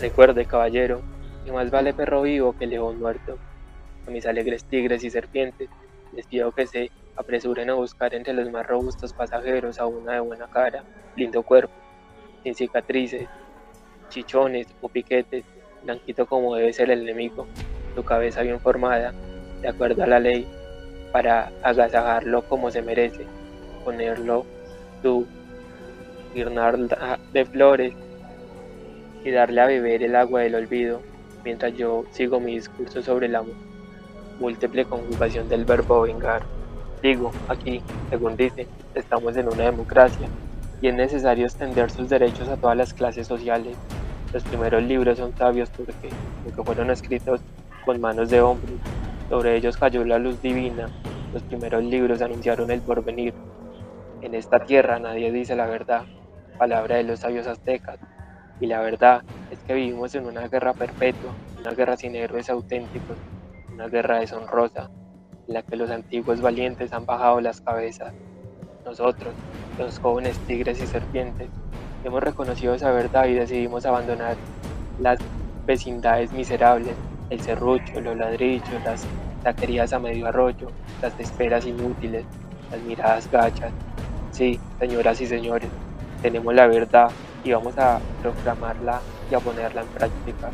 Recuerde, 0.00 0.46
caballero, 0.46 1.02
que 1.44 1.52
más 1.52 1.70
vale 1.70 1.94
perro 1.94 2.22
vivo 2.22 2.56
que 2.58 2.66
león 2.66 2.98
muerto. 2.98 3.38
A 4.06 4.10
mis 4.10 4.26
alegres 4.26 4.64
tigres 4.64 5.04
y 5.04 5.10
serpientes 5.10 5.68
les 6.12 6.26
pido 6.26 6.52
que 6.52 6.66
se 6.66 6.90
apresuren 7.16 7.70
a 7.70 7.74
buscar 7.74 8.14
entre 8.14 8.32
los 8.32 8.50
más 8.50 8.66
robustos 8.66 9.12
pasajeros 9.12 9.78
a 9.78 9.86
una 9.86 10.14
de 10.14 10.20
buena 10.20 10.48
cara, 10.48 10.84
lindo 11.16 11.42
cuerpo, 11.42 11.74
sin 12.42 12.54
cicatrices, 12.54 13.28
chichones 14.08 14.66
o 14.80 14.88
piquetes, 14.88 15.44
blanquito 15.82 16.26
como 16.26 16.54
debe 16.56 16.72
ser 16.72 16.90
el 16.90 17.02
enemigo, 17.02 17.46
su 17.94 18.04
cabeza 18.04 18.42
bien 18.42 18.60
formada, 18.60 19.12
de 19.60 19.68
acuerdo 19.68 20.02
a 20.02 20.06
la 20.06 20.20
ley, 20.20 20.46
para 21.12 21.52
agasajarlo 21.62 22.42
como 22.48 22.70
se 22.70 22.82
merece, 22.82 23.26
ponerlo 23.84 24.44
su 25.02 25.26
guirnalda 26.34 27.18
de 27.32 27.44
flores 27.44 27.94
y 29.24 29.30
darle 29.30 29.60
a 29.60 29.66
beber 29.66 30.02
el 30.02 30.16
agua 30.16 30.40
del 30.40 30.54
olvido, 30.54 31.00
mientras 31.44 31.74
yo 31.74 32.04
sigo 32.10 32.40
mi 32.40 32.54
discurso 32.54 33.02
sobre 33.02 33.28
la 33.28 33.42
múltiple 34.40 34.84
conjugación 34.84 35.48
del 35.48 35.64
verbo 35.64 36.02
vengar. 36.02 36.42
Digo, 37.02 37.32
aquí, 37.48 37.82
según 38.10 38.36
dice, 38.36 38.66
estamos 38.94 39.36
en 39.36 39.48
una 39.48 39.64
democracia 39.64 40.28
y 40.80 40.88
es 40.88 40.94
necesario 40.94 41.46
extender 41.46 41.90
sus 41.90 42.08
derechos 42.08 42.48
a 42.48 42.56
todas 42.56 42.76
las 42.76 42.92
clases 42.94 43.26
sociales. 43.26 43.76
Los 44.32 44.42
primeros 44.44 44.82
libros 44.82 45.18
son 45.18 45.36
sabios 45.36 45.70
porque, 45.70 46.10
porque 46.44 46.62
fueron 46.62 46.90
escritos 46.90 47.40
con 47.84 48.00
manos 48.00 48.30
de 48.30 48.40
hombres, 48.40 48.74
sobre 49.28 49.56
ellos 49.56 49.76
cayó 49.76 50.04
la 50.04 50.18
luz 50.18 50.40
divina. 50.42 50.88
Los 51.32 51.42
primeros 51.44 51.84
libros 51.84 52.20
anunciaron 52.22 52.70
el 52.70 52.80
porvenir. 52.80 53.34
En 54.20 54.34
esta 54.34 54.60
tierra 54.60 54.98
nadie 54.98 55.32
dice 55.32 55.56
la 55.56 55.66
verdad, 55.66 56.04
palabra 56.58 56.96
de 56.96 57.04
los 57.04 57.20
sabios 57.20 57.46
aztecas. 57.46 57.98
Y 58.62 58.66
la 58.66 58.80
verdad 58.80 59.24
es 59.50 59.58
que 59.58 59.74
vivimos 59.74 60.14
en 60.14 60.24
una 60.24 60.46
guerra 60.46 60.72
perpetua, 60.72 61.32
una 61.58 61.72
guerra 61.72 61.96
sin 61.96 62.14
héroes 62.14 62.48
auténticos, 62.48 63.18
una 63.72 63.88
guerra 63.88 64.20
deshonrosa, 64.20 64.88
en 65.48 65.54
la 65.54 65.62
que 65.64 65.74
los 65.74 65.90
antiguos 65.90 66.40
valientes 66.40 66.92
han 66.92 67.04
bajado 67.04 67.40
las 67.40 67.60
cabezas. 67.60 68.14
Nosotros, 68.84 69.34
los 69.80 69.98
jóvenes 69.98 70.38
tigres 70.46 70.80
y 70.80 70.86
serpientes, 70.86 71.50
hemos 72.04 72.22
reconocido 72.22 72.72
esa 72.72 72.92
verdad 72.92 73.26
y 73.26 73.34
decidimos 73.34 73.84
abandonar 73.84 74.36
las 75.00 75.18
vecindades 75.66 76.30
miserables, 76.32 76.94
el 77.30 77.40
serrucho, 77.40 78.00
los 78.00 78.16
ladrillos, 78.16 78.80
las 78.84 79.04
taquerías 79.42 79.92
a 79.92 79.98
medio 79.98 80.28
arroyo, 80.28 80.68
las 81.00 81.18
esperas 81.18 81.66
inútiles, 81.66 82.24
las 82.70 82.80
miradas 82.80 83.28
gachas. 83.28 83.72
Sí, 84.30 84.60
señoras 84.78 85.20
y 85.20 85.26
señores, 85.26 85.68
tenemos 86.22 86.54
la 86.54 86.68
verdad 86.68 87.10
y 87.44 87.52
vamos 87.52 87.76
a 87.78 88.00
proclamarla 88.20 89.00
y 89.30 89.34
a 89.34 89.40
ponerla 89.40 89.82
en 89.82 89.88
práctica. 89.88 90.50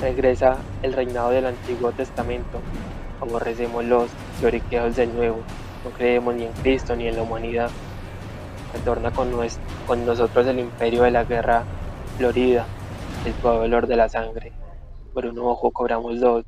Regresa 0.00 0.56
el 0.82 0.92
reinado 0.92 1.30
del 1.30 1.46
Antiguo 1.46 1.92
Testamento, 1.92 2.60
aborrecemos 3.20 3.84
los 3.84 4.10
lloriqueos 4.40 4.96
del 4.96 5.14
Nuevo, 5.14 5.40
no 5.84 5.90
creemos 5.90 6.34
ni 6.34 6.44
en 6.44 6.52
Cristo 6.52 6.96
ni 6.96 7.06
en 7.06 7.16
la 7.16 7.22
humanidad. 7.22 7.70
Retorna 8.72 9.10
con, 9.10 9.30
con 9.86 10.06
nosotros 10.06 10.46
el 10.46 10.60
imperio 10.60 11.02
de 11.02 11.10
la 11.10 11.24
guerra 11.24 11.64
florida, 12.16 12.64
el 13.24 13.34
dolor 13.42 13.86
de 13.86 13.96
la 13.96 14.08
sangre. 14.08 14.52
Por 15.12 15.26
un 15.26 15.38
ojo 15.40 15.70
cobramos 15.70 16.20
dos, 16.20 16.44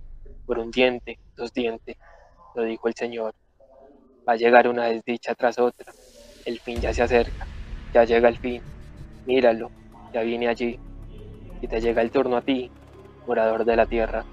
por 0.47 0.59
un 0.59 0.71
diente, 0.71 1.19
dos 1.37 1.53
dientes, 1.53 1.97
lo 2.55 2.63
dijo 2.63 2.89
el 2.89 2.95
Señor. 2.95 3.35
Va 4.27 4.35
a 4.35 4.37
llegar 4.37 4.69
una 4.69 4.85
desdicha 4.85 5.35
tras 5.35 5.59
otra, 5.59 5.93
el 6.45 6.61
fin 6.61 6.81
ya 6.81 6.95
se 6.95 7.03
acerca. 7.03 7.47
Ya 7.93 8.05
llega 8.05 8.29
el 8.29 8.39
fin. 8.39 8.63
Míralo, 9.27 9.71
ya 10.13 10.23
viene 10.23 10.49
allí. 10.49 10.79
Y 11.61 11.69
te 11.69 11.81
llega 11.81 12.03
el 12.03 12.11
turno 12.11 12.37
a 12.37 12.43
ti, 12.43 12.71
morador 13.27 13.65
de 13.65 13.77
la 13.77 13.87
tierra. 13.87 14.25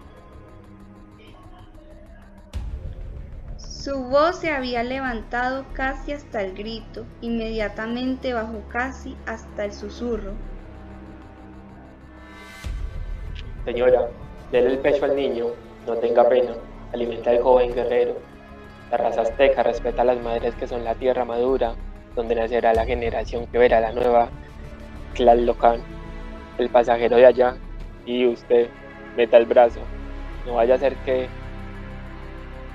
Su 3.57 4.03
voz 4.03 4.37
se 4.37 4.51
había 4.51 4.83
levantado 4.83 5.65
casi 5.73 6.11
hasta 6.11 6.41
el 6.41 6.53
grito, 6.53 7.05
inmediatamente 7.21 8.33
bajó 8.33 8.61
casi 8.69 9.15
hasta 9.25 9.65
el 9.65 9.73
susurro. 9.73 10.33
Señora, 13.65 14.09
déle 14.51 14.71
el 14.71 14.79
pecho 14.79 15.05
al 15.05 15.15
niño, 15.15 15.47
no 15.85 15.95
tenga 15.95 16.27
pena, 16.27 16.55
alimenta 16.93 17.29
al 17.29 17.41
joven 17.41 17.73
guerrero. 17.73 18.15
La 18.91 18.97
raza 18.97 19.21
azteca 19.21 19.63
respeta 19.63 20.01
a 20.01 20.05
las 20.05 20.21
madres 20.21 20.55
que 20.55 20.67
son 20.67 20.83
la 20.83 20.95
tierra 20.95 21.23
madura, 21.25 21.75
donde 22.19 22.35
nacerá 22.35 22.73
la 22.73 22.85
generación 22.85 23.47
que 23.47 23.57
verá 23.57 23.79
la 23.79 23.93
nueva 23.93 24.27
Tlalocan. 25.15 25.81
El 26.57 26.69
pasajero 26.69 27.15
de 27.15 27.25
allá 27.25 27.55
y 28.05 28.27
usted 28.27 28.67
meta 29.15 29.37
el 29.37 29.45
brazo. 29.45 29.79
No 30.45 30.55
vaya 30.55 30.75
a 30.75 30.79
ser 30.79 30.97
que 31.05 31.29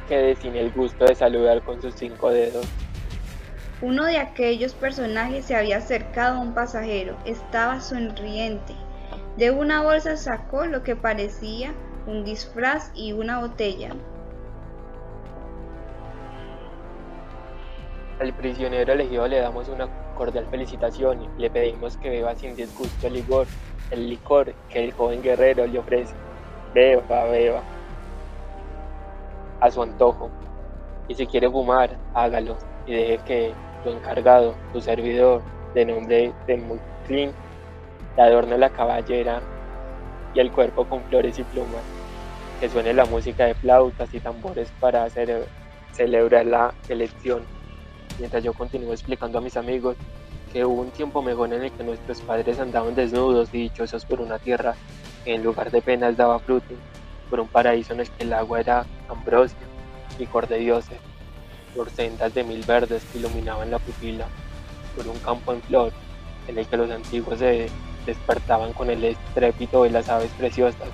quede 0.08 0.34
sin 0.36 0.56
el 0.56 0.72
gusto 0.72 1.04
de 1.04 1.14
saludar 1.14 1.60
con 1.60 1.82
sus 1.82 1.94
cinco 1.94 2.30
dedos. 2.30 2.66
Uno 3.82 4.04
de 4.04 4.16
aquellos 4.16 4.72
personajes 4.72 5.44
se 5.44 5.54
había 5.54 5.76
acercado 5.76 6.38
a 6.38 6.40
un 6.40 6.54
pasajero. 6.54 7.14
Estaba 7.26 7.82
sonriente. 7.82 8.72
De 9.36 9.50
una 9.50 9.82
bolsa 9.82 10.16
sacó 10.16 10.64
lo 10.64 10.82
que 10.82 10.96
parecía 10.96 11.74
un 12.06 12.24
disfraz 12.24 12.92
y 12.94 13.12
una 13.12 13.40
botella. 13.40 13.90
Al 18.20 18.32
prisionero 18.32 18.92
elegido 18.92 19.26
le 19.26 19.40
damos 19.40 19.68
una 19.68 19.88
cordial 20.14 20.46
felicitación 20.46 21.22
y 21.22 21.28
le 21.40 21.50
pedimos 21.50 21.96
que 21.96 22.10
beba 22.10 22.34
sin 22.36 22.54
disgusto 22.54 23.08
el 23.08 23.14
licor, 23.14 23.46
el 23.90 24.08
licor 24.08 24.54
que 24.68 24.84
el 24.84 24.92
joven 24.92 25.20
guerrero 25.20 25.66
le 25.66 25.80
ofrece. 25.80 26.14
Beba, 26.72 27.24
beba. 27.24 27.60
A 29.60 29.68
su 29.68 29.82
antojo. 29.82 30.30
Y 31.08 31.14
si 31.16 31.26
quiere 31.26 31.50
fumar, 31.50 31.98
hágalo 32.14 32.56
y 32.86 32.92
deje 32.92 33.18
que 33.26 33.52
su 33.82 33.90
encargado, 33.90 34.54
su 34.72 34.80
servidor, 34.80 35.42
de 35.74 35.84
nombre 35.84 36.32
de 36.46 36.56
Mutlin, 36.56 37.32
le 38.16 38.22
adorne 38.22 38.56
la 38.56 38.70
caballera 38.70 39.40
y 40.34 40.40
el 40.40 40.52
cuerpo 40.52 40.84
con 40.84 41.02
flores 41.04 41.36
y 41.40 41.42
plumas. 41.42 41.82
Que 42.60 42.68
suene 42.68 42.94
la 42.94 43.06
música 43.06 43.46
de 43.46 43.54
flautas 43.54 44.14
y 44.14 44.20
tambores 44.20 44.70
para 44.78 45.08
celebrar 45.10 46.46
la 46.46 46.72
elección 46.88 47.42
mientras 48.18 48.42
yo 48.42 48.52
continúo 48.52 48.92
explicando 48.92 49.38
a 49.38 49.40
mis 49.40 49.56
amigos 49.56 49.96
que 50.52 50.64
hubo 50.64 50.82
un 50.82 50.90
tiempo 50.90 51.20
mejor 51.22 51.52
en 51.52 51.64
el 51.64 51.72
que 51.72 51.82
nuestros 51.82 52.20
padres 52.20 52.60
andaban 52.60 52.94
desnudos 52.94 53.48
y 53.52 53.58
dichosos 53.58 54.04
por 54.04 54.20
una 54.20 54.38
tierra 54.38 54.74
que 55.24 55.34
en 55.34 55.42
lugar 55.42 55.70
de 55.70 55.82
penas 55.82 56.16
daba 56.16 56.38
fruto, 56.38 56.74
por 57.28 57.40
un 57.40 57.48
paraíso 57.48 57.92
en 57.92 58.00
el 58.00 58.10
que 58.10 58.24
el 58.24 58.32
agua 58.32 58.60
era 58.60 58.86
ambrosia, 59.08 59.58
licor 60.18 60.46
de 60.46 60.58
dioses, 60.58 60.98
por 61.74 61.90
sendas 61.90 62.32
de 62.34 62.44
mil 62.44 62.62
verdes 62.64 63.02
que 63.04 63.18
iluminaban 63.18 63.70
la 63.70 63.78
pupila, 63.78 64.26
por 64.94 65.08
un 65.08 65.18
campo 65.18 65.52
en 65.52 65.62
flor 65.62 65.92
en 66.46 66.58
el 66.58 66.66
que 66.66 66.76
los 66.76 66.90
antiguos 66.90 67.38
se 67.38 67.68
despertaban 68.06 68.72
con 68.74 68.90
el 68.90 69.02
estrépito 69.02 69.84
de 69.84 69.90
las 69.90 70.08
aves 70.08 70.30
preciosas, 70.38 70.88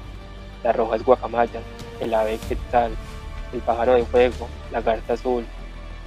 las 0.62 0.76
rojas 0.76 1.04
guacamayas, 1.04 1.62
el 2.00 2.14
ave 2.14 2.38
quetzal, 2.48 2.92
el 3.52 3.60
pájaro 3.60 3.94
de 3.94 4.04
fuego, 4.04 4.48
la 4.70 4.80
garza 4.80 5.14
azul, 5.14 5.44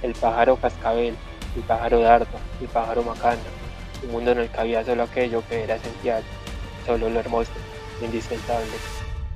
el 0.04 0.12
pájaro 0.12 0.56
cascabel, 0.56 1.16
el 1.56 1.62
pájaro 1.62 2.00
dardo, 2.00 2.38
el 2.60 2.68
pájaro 2.68 3.02
macana, 3.02 3.40
un 4.04 4.12
mundo 4.12 4.32
en 4.32 4.40
el 4.40 4.50
que 4.50 4.60
había 4.60 4.84
solo 4.84 5.04
aquello 5.04 5.42
que 5.48 5.62
era 5.64 5.76
esencial, 5.76 6.22
solo 6.84 7.08
lo 7.08 7.20
hermoso, 7.20 7.52
indispensable, 8.02 8.70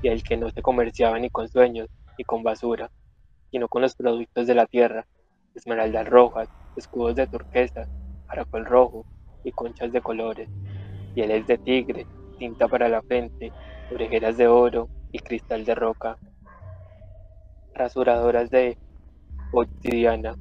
y 0.03 0.09
el 0.09 0.23
que 0.23 0.37
no 0.37 0.51
se 0.51 0.61
comerciaba 0.61 1.19
ni 1.19 1.31
con 1.31 1.49
sueños 1.49 1.89
ni 2.19 2.25
con 2.25 2.43
basura, 2.43 2.91
sino 3.51 3.67
con 3.67 3.81
los 3.81 3.95
productos 3.95 4.47
de 4.47 4.55
la 4.55 4.67
tierra, 4.67 5.07
esmeraldas 5.55 6.07
rojas, 6.07 6.51
escudos 6.77 7.15
de 7.15 7.27
turquesa, 7.27 7.89
caracol 8.27 8.67
rojo 8.67 9.07
y 9.45 9.53
conchas 9.53 9.91
de 9.91 10.03
colores, 10.03 10.51
pieles 11.15 11.47
de 11.47 11.57
tigre, 11.57 12.07
tinta 12.39 12.69
para 12.69 12.91
la 12.91 13.01
frente, 13.01 13.51
orejeras 13.91 14.37
de 14.37 14.49
oro 14.49 14.91
y 15.13 15.19
cristal 15.21 15.65
de 15.65 15.75
roca, 15.75 16.19
rasuradoras 17.73 18.51
de 18.51 18.77
obsidiana. 19.53 20.35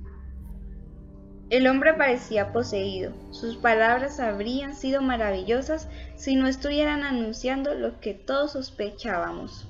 El 1.49 1.65
hombre 1.67 1.93
parecía 1.93 2.51
poseído. 2.51 3.13
Sus 3.31 3.55
palabras 3.55 4.19
habrían 4.19 4.75
sido 4.75 5.01
maravillosas 5.01 5.89
si 6.15 6.35
no 6.35 6.45
estuvieran 6.45 7.03
anunciando 7.03 7.73
lo 7.73 8.01
que 8.01 8.13
todos 8.13 8.51
sospechábamos. 8.51 9.65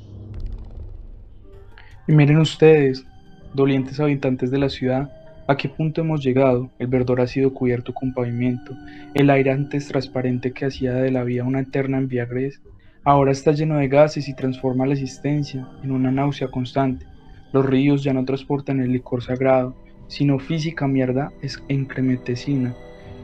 Y 2.08 2.14
miren 2.14 2.40
ustedes, 2.40 3.06
dolientes 3.54 4.00
habitantes 4.00 4.50
de 4.50 4.58
la 4.58 4.70
ciudad, 4.70 5.12
a 5.48 5.56
qué 5.56 5.70
punto 5.70 6.02
hemos 6.02 6.24
llegado. 6.24 6.72
El 6.80 6.88
verdor 6.88 7.22
ha 7.22 7.28
sido 7.28 7.54
cubierto 7.54 7.94
con 7.94 8.12
pavimento, 8.12 8.76
el 9.14 9.30
aire 9.30 9.52
antes 9.52 9.88
transparente 9.88 10.54
que 10.54 10.66
hacía 10.66 10.94
de 10.94 11.12
la 11.12 11.24
vida 11.24 11.44
una 11.44 11.60
eterna 11.60 12.00
enviagres, 12.00 12.60
ahora 13.04 13.32
está 13.32 13.52
lleno 13.52 13.78
de 13.78 13.88
gases 13.88 14.28
y 14.28 14.34
transforma 14.34 14.88
la 14.88 14.94
existencia 14.94 15.68
en 15.84 15.92
una 15.92 16.12
náusea 16.12 16.48
constante. 16.48 17.06
Los 17.54 17.68
ríos 17.68 18.04
ya 18.04 18.14
no 18.14 18.26
transportan 18.26 18.80
el 18.80 18.92
licor 18.92 19.22
sagrado, 19.22 19.76
sino 20.08 20.40
física 20.40 20.88
mierda 20.88 21.32
es 21.42 21.62
encremetecina. 21.68 22.76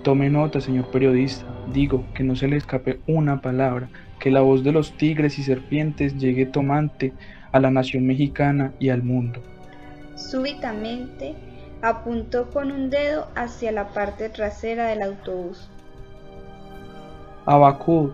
Tome 0.04 0.30
nota, 0.30 0.60
señor 0.60 0.92
periodista, 0.92 1.46
digo 1.74 2.06
que 2.14 2.24
no 2.24 2.36
se 2.36 2.48
le 2.48 2.58
escape 2.58 3.00
una 3.08 3.42
palabra, 3.42 3.90
que 4.20 4.32
la 4.32 4.42
voz 4.42 4.64
de 4.64 4.72
los 4.72 4.98
tigres 4.98 5.40
y 5.40 5.44
serpientes 5.44 6.18
llegue 6.18 6.46
tomante 6.46 7.14
a 7.52 7.60
la 7.60 7.72
nación 7.72 8.06
mexicana 8.06 8.74
y 8.80 8.90
al 8.90 9.04
mundo. 9.04 9.42
Súbitamente 10.16 11.36
apuntó 11.82 12.50
con 12.50 12.72
un 12.72 12.90
dedo 12.90 13.28
hacia 13.36 13.72
la 13.72 13.90
parte 13.90 14.30
trasera 14.30 14.88
del 14.88 15.02
autobús. 15.02 15.70
Abacud, 17.46 18.12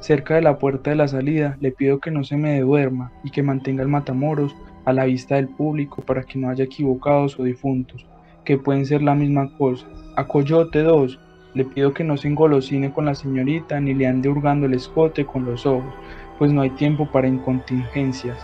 cerca 0.00 0.34
de 0.34 0.42
la 0.42 0.58
puerta 0.58 0.90
de 0.90 0.96
la 0.96 1.08
salida, 1.08 1.56
le 1.60 1.72
pido 1.72 2.00
que 2.00 2.10
no 2.10 2.24
se 2.24 2.36
me 2.36 2.60
duerma 2.60 3.12
y 3.22 3.30
que 3.30 3.42
mantenga 3.42 3.82
el 3.82 3.88
matamoros 3.88 4.54
a 4.84 4.92
la 4.92 5.04
vista 5.04 5.36
del 5.36 5.48
público 5.48 6.02
para 6.02 6.22
que 6.22 6.38
no 6.38 6.50
haya 6.50 6.64
equivocados 6.64 7.38
o 7.38 7.44
difuntos, 7.44 8.06
que 8.44 8.58
pueden 8.58 8.86
ser 8.86 9.02
la 9.02 9.14
misma 9.14 9.50
cosa. 9.56 9.86
A 10.16 10.26
Coyote 10.26 10.82
2, 10.82 11.18
le 11.54 11.64
pido 11.64 11.92
que 11.92 12.04
no 12.04 12.16
se 12.16 12.28
engolosine 12.28 12.92
con 12.92 13.04
la 13.04 13.14
señorita 13.14 13.78
ni 13.80 13.94
le 13.94 14.06
ande 14.06 14.28
hurgando 14.28 14.66
el 14.66 14.74
escote 14.74 15.26
con 15.26 15.44
los 15.44 15.66
ojos, 15.66 15.92
pues 16.38 16.52
no 16.52 16.62
hay 16.62 16.70
tiempo 16.70 17.10
para 17.10 17.28
incontingencias. 17.28 18.38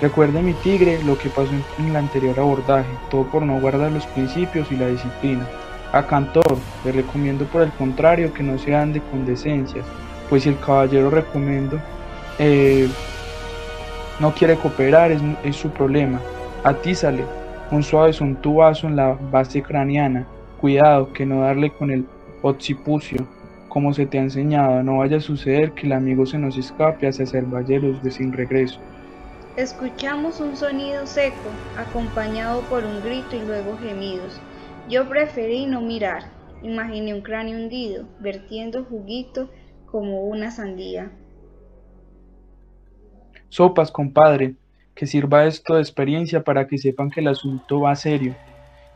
Recuerde 0.00 0.42
mi 0.42 0.54
tigre 0.54 1.02
lo 1.04 1.16
que 1.16 1.28
pasó 1.28 1.50
en 1.78 1.86
el 1.86 1.96
anterior 1.96 2.38
abordaje, 2.38 2.90
todo 3.10 3.24
por 3.30 3.42
no 3.42 3.60
guardar 3.60 3.92
los 3.92 4.06
principios 4.08 4.70
y 4.72 4.76
la 4.76 4.88
disciplina. 4.88 5.46
A 5.92 6.06
Cantor 6.06 6.58
le 6.84 6.92
recomiendo 6.92 7.44
por 7.46 7.62
el 7.62 7.70
contrario 7.70 8.34
que 8.34 8.42
no 8.42 8.58
se 8.58 8.74
ande 8.74 9.00
con 9.00 9.24
decencias, 9.24 9.86
pues 10.28 10.42
si 10.42 10.48
el 10.48 10.58
caballero 10.58 11.10
recomiendo 11.10 11.80
eh, 12.40 12.88
no 14.20 14.32
quiere 14.32 14.56
cooperar 14.56 15.10
es, 15.10 15.56
su 15.56 15.70
problema. 15.70 16.20
Atízale 16.62 17.24
un 17.70 17.82
suave 17.82 18.12
sontuazo 18.12 18.86
en 18.86 18.96
la 18.96 19.18
base 19.30 19.62
craneana. 19.62 20.26
Cuidado 20.60 21.12
que 21.12 21.26
no 21.26 21.40
darle 21.40 21.70
con 21.70 21.90
el 21.90 22.06
occipucio, 22.42 23.26
como 23.68 23.92
se 23.92 24.06
te 24.06 24.18
ha 24.18 24.22
enseñado. 24.22 24.82
No 24.82 24.98
vaya 24.98 25.16
a 25.16 25.20
suceder 25.20 25.72
que 25.72 25.86
el 25.86 25.92
amigo 25.92 26.26
se 26.26 26.38
nos 26.38 26.56
escape 26.56 27.08
hacia 27.08 27.26
Cervalleros 27.26 28.02
de 28.02 28.10
sin 28.10 28.32
regreso. 28.32 28.78
Escuchamos 29.56 30.40
un 30.40 30.56
sonido 30.56 31.06
seco, 31.06 31.50
acompañado 31.76 32.60
por 32.62 32.84
un 32.84 33.02
grito 33.02 33.36
y 33.36 33.40
luego 33.40 33.76
gemidos. 33.78 34.40
Yo 34.88 35.08
preferí 35.08 35.66
no 35.66 35.80
mirar. 35.80 36.24
Imaginé 36.62 37.14
un 37.14 37.20
cráneo 37.20 37.58
hundido, 37.58 38.06
vertiendo 38.20 38.84
juguito 38.84 39.50
como 39.86 40.24
una 40.24 40.50
sandía. 40.50 41.10
Sopas, 43.54 43.92
compadre, 43.92 44.56
que 44.96 45.06
sirva 45.06 45.44
esto 45.44 45.76
de 45.76 45.80
experiencia 45.80 46.42
para 46.42 46.66
que 46.66 46.76
sepan 46.76 47.08
que 47.08 47.20
el 47.20 47.28
asunto 47.28 47.78
va 47.78 47.94
serio 47.94 48.34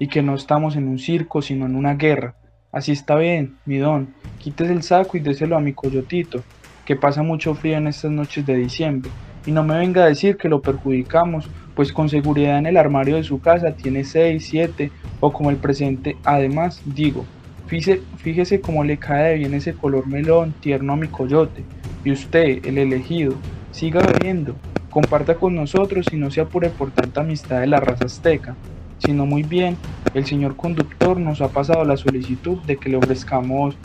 y 0.00 0.08
que 0.08 0.20
no 0.20 0.34
estamos 0.34 0.74
en 0.74 0.88
un 0.88 0.98
circo 0.98 1.42
sino 1.42 1.64
en 1.64 1.76
una 1.76 1.94
guerra. 1.94 2.34
Así 2.72 2.90
está 2.90 3.14
bien, 3.14 3.54
mi 3.66 3.76
don, 3.76 4.12
quítese 4.40 4.72
el 4.72 4.82
saco 4.82 5.16
y 5.16 5.20
déselo 5.20 5.56
a 5.56 5.60
mi 5.60 5.74
coyotito, 5.74 6.42
que 6.84 6.96
pasa 6.96 7.22
mucho 7.22 7.54
frío 7.54 7.76
en 7.76 7.86
estas 7.86 8.10
noches 8.10 8.44
de 8.46 8.56
diciembre, 8.56 9.12
y 9.46 9.52
no 9.52 9.62
me 9.62 9.78
venga 9.78 10.02
a 10.02 10.08
decir 10.08 10.36
que 10.36 10.48
lo 10.48 10.60
perjudicamos, 10.60 11.48
pues 11.76 11.92
con 11.92 12.08
seguridad 12.08 12.58
en 12.58 12.66
el 12.66 12.78
armario 12.78 13.14
de 13.14 13.22
su 13.22 13.40
casa 13.40 13.76
tiene 13.76 14.02
6, 14.02 14.44
7 14.44 14.90
o 15.20 15.32
como 15.32 15.50
el 15.50 15.56
presente. 15.58 16.16
Además, 16.24 16.82
digo, 16.84 17.24
fíjese, 17.68 18.02
fíjese 18.16 18.60
cómo 18.60 18.82
le 18.82 18.96
cae 18.96 19.38
bien 19.38 19.54
ese 19.54 19.74
color 19.74 20.08
melón 20.08 20.52
tierno 20.60 20.94
a 20.94 20.96
mi 20.96 21.06
coyote, 21.06 21.62
y 22.04 22.10
usted, 22.10 22.66
el 22.66 22.78
elegido, 22.78 23.36
siga 23.72 24.00
bebiendo, 24.00 24.54
comparta 24.90 25.36
con 25.36 25.54
nosotros 25.54 26.06
y 26.12 26.16
no 26.16 26.30
se 26.30 26.40
apure 26.40 26.70
por 26.70 26.90
tanta 26.90 27.20
amistad 27.20 27.60
de 27.60 27.66
la 27.66 27.80
raza 27.80 28.06
azteca, 28.06 28.56
sino 28.98 29.26
muy 29.26 29.42
bien, 29.42 29.76
el 30.14 30.26
señor 30.26 30.56
conductor 30.56 31.18
nos 31.18 31.40
ha 31.40 31.48
pasado 31.48 31.84
la 31.84 31.96
solicitud 31.96 32.58
de 32.62 32.76
que 32.76 32.88
le 32.88 32.96
ofrezcamos 32.96 33.76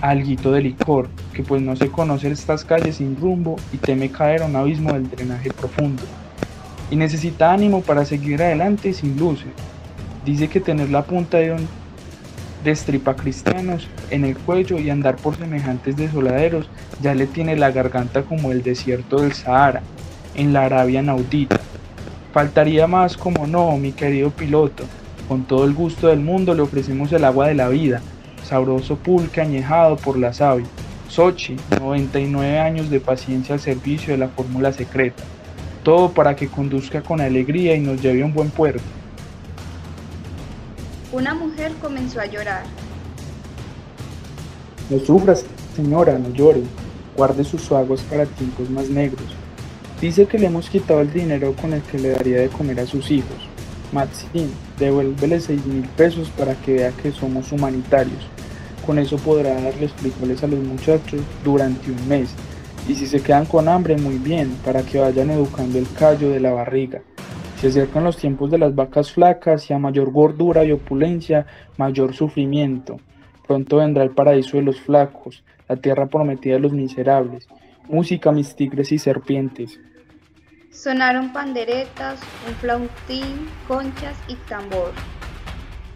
alguito 0.00 0.52
de 0.52 0.62
licor, 0.62 1.08
que 1.32 1.42
pues 1.42 1.62
no 1.62 1.76
se 1.76 1.88
conoce 1.88 2.30
estas 2.30 2.64
calles 2.64 2.96
sin 2.96 3.16
rumbo 3.16 3.56
y 3.72 3.76
teme 3.76 4.10
caer 4.10 4.42
a 4.42 4.46
un 4.46 4.56
abismo 4.56 4.92
del 4.92 5.08
drenaje 5.08 5.50
profundo. 5.50 6.02
Y 6.90 6.96
necesita 6.96 7.52
ánimo 7.52 7.82
para 7.82 8.04
seguir 8.04 8.42
adelante 8.42 8.92
sin 8.92 9.16
luces. 9.16 9.52
Dice 10.24 10.48
que 10.48 10.60
tener 10.60 10.90
la 10.90 11.04
punta 11.04 11.38
de 11.38 11.52
un 11.52 11.68
cristianos 13.16 13.88
en 14.10 14.24
el 14.24 14.36
cuello 14.36 14.78
y 14.78 14.90
andar 14.90 15.16
por 15.16 15.36
semejantes 15.36 15.96
desoladeros 15.96 16.68
ya 17.00 17.14
le 17.14 17.26
tiene 17.26 17.56
la 17.56 17.70
garganta 17.70 18.22
como 18.22 18.52
el 18.52 18.62
desierto 18.62 19.20
del 19.20 19.32
Sahara, 19.32 19.82
en 20.34 20.52
la 20.52 20.64
Arabia 20.64 21.02
Naudita. 21.02 21.60
Faltaría 22.32 22.86
más 22.86 23.16
como 23.16 23.46
no, 23.46 23.76
mi 23.76 23.92
querido 23.92 24.30
piloto. 24.30 24.84
Con 25.28 25.44
todo 25.44 25.64
el 25.64 25.74
gusto 25.74 26.08
del 26.08 26.20
mundo 26.20 26.54
le 26.54 26.62
ofrecemos 26.62 27.12
el 27.12 27.24
agua 27.24 27.48
de 27.48 27.54
la 27.54 27.68
vida, 27.68 28.00
sabroso 28.44 28.96
pulque 28.96 29.40
añejado 29.40 29.96
por 29.96 30.18
la 30.18 30.32
savia. 30.32 30.66
Sochi, 31.08 31.56
99 31.78 32.58
años 32.58 32.88
de 32.88 33.00
paciencia 33.00 33.54
al 33.54 33.60
servicio 33.60 34.14
de 34.14 34.18
la 34.18 34.28
fórmula 34.28 34.72
secreta. 34.72 35.22
Todo 35.82 36.12
para 36.12 36.36
que 36.36 36.48
conduzca 36.48 37.02
con 37.02 37.20
alegría 37.20 37.74
y 37.74 37.80
nos 37.80 38.00
lleve 38.00 38.22
a 38.22 38.26
un 38.26 38.32
buen 38.32 38.50
puerto. 38.50 38.82
Una 41.12 41.34
mujer 41.34 41.72
comenzó 41.82 42.20
a 42.20 42.26
llorar. 42.26 42.62
No 44.88 44.98
sufras, 44.98 45.44
señora, 45.76 46.18
no 46.18 46.30
llore. 46.30 46.62
Guarde 47.14 47.44
sus 47.44 47.70
aguas 47.70 48.00
para 48.00 48.24
tiempos 48.24 48.70
más 48.70 48.88
negros. 48.88 49.26
Dice 50.00 50.24
que 50.24 50.38
le 50.38 50.46
hemos 50.46 50.70
quitado 50.70 51.02
el 51.02 51.12
dinero 51.12 51.54
con 51.60 51.74
el 51.74 51.82
que 51.82 51.98
le 51.98 52.08
daría 52.12 52.40
de 52.40 52.48
comer 52.48 52.80
a 52.80 52.86
sus 52.86 53.10
hijos. 53.10 53.36
Maxine, 53.92 54.48
devuélvele 54.78 55.38
seis 55.38 55.62
mil 55.66 55.86
pesos 55.86 56.30
para 56.30 56.54
que 56.54 56.72
vea 56.72 56.92
que 56.92 57.12
somos 57.12 57.52
humanitarios. 57.52 58.26
Con 58.86 58.98
eso 58.98 59.18
podrá 59.18 59.52
darles 59.60 59.92
frijoles 59.92 60.42
a 60.42 60.46
los 60.46 60.60
muchachos 60.60 61.20
durante 61.44 61.90
un 61.90 62.08
mes. 62.08 62.30
Y 62.88 62.94
si 62.94 63.06
se 63.06 63.20
quedan 63.20 63.44
con 63.44 63.68
hambre, 63.68 63.98
muy 63.98 64.16
bien, 64.16 64.56
para 64.64 64.82
que 64.82 64.98
vayan 64.98 65.30
educando 65.30 65.78
el 65.78 65.86
callo 65.92 66.30
de 66.30 66.40
la 66.40 66.52
barriga. 66.52 67.02
Se 67.62 67.68
acercan 67.68 68.02
los 68.02 68.16
tiempos 68.16 68.50
de 68.50 68.58
las 68.58 68.74
vacas 68.74 69.12
flacas 69.12 69.70
y 69.70 69.72
a 69.72 69.78
mayor 69.78 70.10
gordura 70.10 70.64
y 70.64 70.72
opulencia, 70.72 71.46
mayor 71.76 72.12
sufrimiento. 72.12 72.96
Pronto 73.46 73.76
vendrá 73.76 74.02
el 74.02 74.10
paraíso 74.10 74.56
de 74.56 74.64
los 74.64 74.80
flacos, 74.80 75.44
la 75.68 75.76
tierra 75.76 76.08
prometida 76.08 76.54
de 76.54 76.58
los 76.58 76.72
miserables. 76.72 77.46
Música, 77.88 78.32
mis 78.32 78.56
tigres 78.56 78.90
y 78.90 78.98
serpientes. 78.98 79.78
Sonaron 80.72 81.32
panderetas, 81.32 82.18
un 82.48 82.54
flautín, 82.56 83.46
conchas 83.68 84.18
y 84.26 84.34
tambor. 84.48 84.90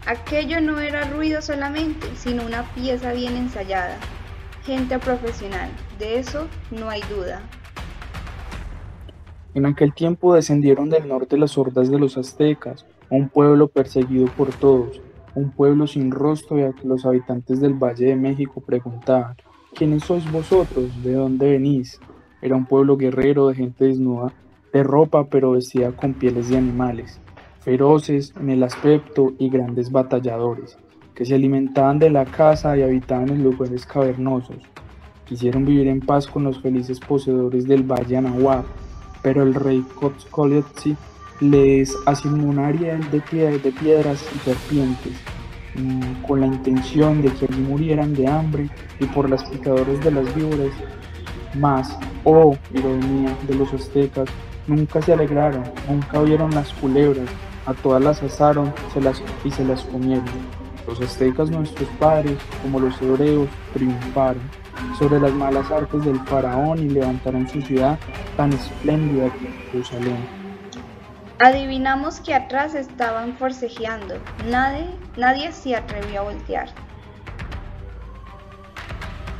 Aquello 0.05 0.61
no 0.61 0.79
era 0.79 1.03
ruido 1.09 1.41
solamente, 1.41 2.07
sino 2.15 2.45
una 2.45 2.63
pieza 2.75 3.11
bien 3.11 3.35
ensayada. 3.35 3.97
Gente 4.63 4.99
profesional, 4.99 5.69
de 5.99 6.19
eso 6.19 6.47
no 6.71 6.89
hay 6.89 7.01
duda. 7.09 7.41
En 9.57 9.65
aquel 9.65 9.91
tiempo 9.91 10.35
descendieron 10.35 10.91
del 10.91 11.07
norte 11.07 11.35
las 11.35 11.57
hordas 11.57 11.89
de 11.89 11.97
los 11.97 12.15
aztecas, 12.15 12.85
un 13.09 13.27
pueblo 13.27 13.67
perseguido 13.67 14.27
por 14.37 14.49
todos, 14.49 15.01
un 15.33 15.49
pueblo 15.49 15.87
sin 15.87 16.11
rostro 16.11 16.59
y 16.59 16.61
a 16.61 16.73
que 16.73 16.87
los 16.87 17.07
habitantes 17.07 17.59
del 17.59 17.73
Valle 17.73 18.05
de 18.05 18.15
México 18.15 18.61
preguntaban, 18.61 19.35
¿quiénes 19.73 20.03
sois 20.03 20.31
vosotros? 20.31 21.03
¿De 21.03 21.13
dónde 21.13 21.49
venís? 21.49 21.99
Era 22.39 22.55
un 22.55 22.67
pueblo 22.67 22.97
guerrero 22.97 23.47
de 23.47 23.55
gente 23.55 23.85
desnuda, 23.85 24.31
de 24.71 24.83
ropa 24.83 25.25
pero 25.25 25.53
vestida 25.53 25.91
con 25.91 26.13
pieles 26.13 26.49
de 26.49 26.57
animales, 26.57 27.19
feroces 27.61 28.35
en 28.39 28.51
el 28.51 28.61
aspecto 28.61 29.33
y 29.39 29.49
grandes 29.49 29.91
batalladores, 29.91 30.77
que 31.15 31.25
se 31.25 31.33
alimentaban 31.33 31.97
de 31.97 32.11
la 32.11 32.25
caza 32.25 32.77
y 32.77 32.83
habitaban 32.83 33.29
en 33.29 33.41
lugares 33.41 33.87
cavernosos. 33.87 34.59
Quisieron 35.25 35.65
vivir 35.65 35.87
en 35.87 36.01
paz 36.01 36.27
con 36.27 36.43
los 36.43 36.61
felices 36.61 36.99
poseedores 36.99 37.67
del 37.67 37.81
Valle 37.81 38.17
Anahuac, 38.17 38.63
pero 39.21 39.43
el 39.43 39.53
rey 39.53 39.85
Cotzcoletzli 39.95 40.95
les 41.39 41.95
asignó 42.05 42.45
un 42.45 42.59
área 42.59 42.95
de, 42.95 43.59
de 43.59 43.71
piedras 43.71 44.23
y 44.35 44.39
serpientes. 44.39 45.13
mm, 45.75 46.23
con 46.27 46.41
la 46.41 46.47
intención 46.47 47.21
de 47.21 47.31
que 47.33 47.45
allí 47.45 47.61
murieran 47.61 48.13
de 48.15 48.27
hambre 48.27 48.69
y 48.99 49.05
por 49.05 49.29
las 49.29 49.43
picadoras 49.43 50.03
de 50.03 50.11
las 50.11 50.33
víboras. 50.35 50.73
Mas, 51.53 51.95
oh 52.23 52.55
ironía 52.73 53.35
de 53.47 53.55
los 53.55 53.73
aztecas, 53.73 54.27
nunca 54.67 55.01
se 55.01 55.13
alegraron, 55.13 55.63
nunca 55.89 56.21
vieron 56.21 56.51
las 56.51 56.73
culebras, 56.73 57.27
a 57.65 57.73
todas 57.73 58.01
las 58.03 58.21
asaron 58.23 58.73
se 58.93 59.01
las, 59.01 59.21
y 59.43 59.51
se 59.51 59.63
las 59.63 59.83
comieron. 59.83 60.25
Los 60.87 61.01
aztecas, 61.01 61.51
nuestros 61.51 61.89
padres, 61.99 62.37
como 62.61 62.79
los 62.79 62.99
hebreos, 63.01 63.49
triunfaron 63.73 64.41
sobre 64.97 65.19
las 65.19 65.33
malas 65.33 65.69
artes 65.69 66.05
del 66.05 66.19
faraón 66.21 66.79
y 66.79 66.89
levantaron 66.89 67.47
su 67.49 67.61
ciudad 67.61 67.99
tan 68.37 68.53
espléndida 68.53 69.29
como 69.29 69.49
Jerusalén. 69.71 70.17
Adivinamos 71.39 72.19
que 72.21 72.33
atrás 72.33 72.73
estaban 72.73 73.35
forcejeando. 73.37 74.15
Nadie, 74.49 74.87
nadie 75.17 75.51
se 75.51 75.75
atrevió 75.75 76.21
a 76.21 76.23
voltear. 76.23 76.69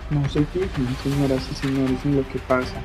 No 0.09 0.27
se 0.29 0.45
fijen, 0.45 0.87
señoras 1.01 1.47
y 1.51 1.55
señores, 1.55 2.05
en 2.05 2.17
lo 2.17 2.27
que 2.29 2.39
pasa. 2.39 2.75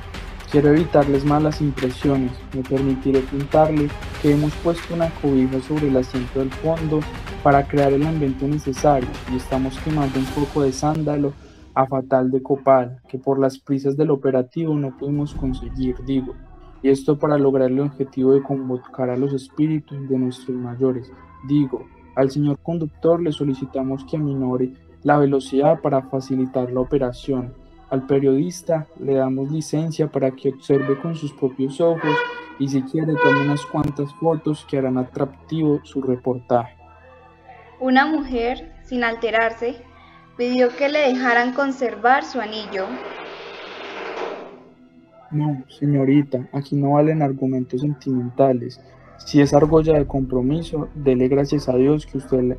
Quiero 0.51 0.71
evitarles 0.71 1.25
malas 1.25 1.61
impresiones. 1.61 2.33
Me 2.53 2.63
permitiré 2.63 3.21
pintarle 3.21 3.89
que 4.21 4.33
hemos 4.33 4.53
puesto 4.57 4.95
una 4.95 5.09
cobija 5.21 5.61
sobre 5.61 5.89
el 5.89 5.97
asiento 5.97 6.41
del 6.41 6.51
fondo 6.51 7.01
para 7.43 7.67
crear 7.67 7.93
el 7.93 8.07
ambiente 8.07 8.47
necesario 8.47 9.09
y 9.33 9.37
estamos 9.37 9.79
quemando 9.81 10.19
un 10.19 10.27
poco 10.27 10.63
de 10.63 10.73
sándalo 10.73 11.33
a 11.75 11.87
fatal 11.87 12.31
de 12.31 12.43
copal 12.43 13.01
que 13.09 13.19
por 13.19 13.39
las 13.39 13.59
prisas 13.59 13.97
del 13.97 14.11
operativo 14.11 14.75
no 14.75 14.97
pudimos 14.97 15.35
conseguir, 15.35 15.97
digo, 16.05 16.35
y 16.83 16.91
esto 16.91 17.19
para 17.19 17.39
lograr 17.39 17.71
el 17.71 17.81
objetivo 17.81 18.33
de 18.33 18.43
convocar 18.43 19.11
a 19.11 19.17
los 19.17 19.33
espíritus 19.33 20.09
de 20.09 20.19
nuestros 20.19 20.57
mayores, 20.57 21.11
digo, 21.49 21.87
al 22.15 22.31
señor 22.31 22.59
conductor 22.63 23.21
le 23.21 23.33
solicitamos 23.33 24.05
que 24.05 24.17
aminore 24.17 24.75
la 25.03 25.19
velocidad 25.19 25.81
para 25.81 26.03
facilitar 26.03 26.71
la 26.71 26.81
operación. 26.81 27.55
Al 27.91 28.07
periodista 28.07 28.87
le 29.01 29.15
damos 29.15 29.51
licencia 29.51 30.09
para 30.09 30.31
que 30.31 30.51
observe 30.51 30.99
con 31.01 31.15
sus 31.15 31.33
propios 31.33 31.81
ojos 31.81 32.17
y 32.59 32.69
si 32.69 32.83
quiere 32.83 33.15
tome 33.15 33.43
unas 33.45 33.65
cuantas 33.67 34.13
fotos 34.15 34.65
que 34.69 34.79
harán 34.79 34.99
atractivo 34.99 35.81
su 35.85 36.01
reportaje. 36.03 36.82
Una 37.83 38.07
mujer, 38.07 38.71
sin 38.85 39.03
alterarse, 39.03 39.75
pidió 40.37 40.69
que 40.69 40.89
le 40.89 41.01
dejaran 41.01 41.53
conservar 41.53 42.23
su 42.23 42.41
anillo. 42.41 42.87
No, 45.33 45.65
señorita, 45.67 46.47
aquí 46.53 46.77
no 46.77 46.93
valen 46.93 47.23
argumentos 47.23 47.81
sentimentales. 47.81 48.81
Si 49.17 49.41
es 49.41 49.53
argolla 49.53 49.99
de 49.99 50.07
compromiso, 50.07 50.91
dele 50.95 51.27
gracias 51.27 51.69
a 51.69 51.75
Dios 51.75 52.07
que 52.07 52.19
usted 52.19 52.57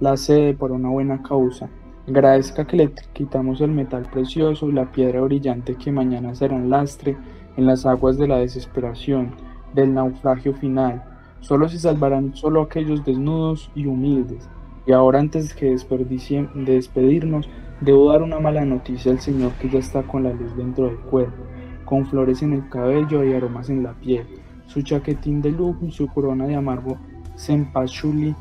la 0.00 0.16
cede 0.16 0.54
por 0.54 0.72
una 0.72 0.88
buena 0.88 1.22
causa. 1.22 1.70
Agradezca 2.08 2.66
que 2.66 2.76
le 2.76 2.92
quitamos 3.12 3.60
el 3.60 3.70
metal 3.70 4.08
precioso 4.12 4.68
y 4.68 4.72
la 4.72 4.90
piedra 4.90 5.20
brillante 5.20 5.76
que 5.76 5.92
mañana 5.92 6.34
será 6.34 6.56
un 6.56 6.68
lastre 6.68 7.16
en 7.56 7.66
las 7.66 7.86
aguas 7.86 8.18
de 8.18 8.26
la 8.26 8.38
desesperación, 8.38 9.36
del 9.72 9.94
naufragio 9.94 10.52
final. 10.52 11.04
Solo 11.38 11.68
se 11.68 11.78
salvarán 11.78 12.34
solo 12.34 12.62
aquellos 12.62 13.04
desnudos 13.04 13.70
y 13.76 13.86
humildes, 13.86 14.48
y 14.86 14.92
ahora 14.92 15.20
antes 15.20 15.54
que 15.54 15.66
de 15.66 16.72
despedirnos, 16.72 17.48
debo 17.80 18.10
dar 18.10 18.22
una 18.22 18.38
mala 18.38 18.64
noticia 18.64 19.12
al 19.12 19.20
Señor 19.20 19.52
que 19.52 19.70
ya 19.70 19.78
está 19.78 20.02
con 20.02 20.24
la 20.24 20.32
luz 20.32 20.56
dentro 20.56 20.86
del 20.86 20.98
cuerpo, 20.98 21.42
con 21.84 22.06
flores 22.06 22.42
en 22.42 22.52
el 22.52 22.68
cabello 22.68 23.24
y 23.24 23.32
aromas 23.32 23.70
en 23.70 23.82
la 23.82 23.94
piel, 23.94 24.26
su 24.66 24.82
chaquetín 24.82 25.42
de 25.42 25.50
lujo 25.50 25.86
y 25.86 25.92
su 25.92 26.06
corona 26.08 26.46
de 26.46 26.56
amargo 26.56 26.98
sempachuli. 27.36 28.34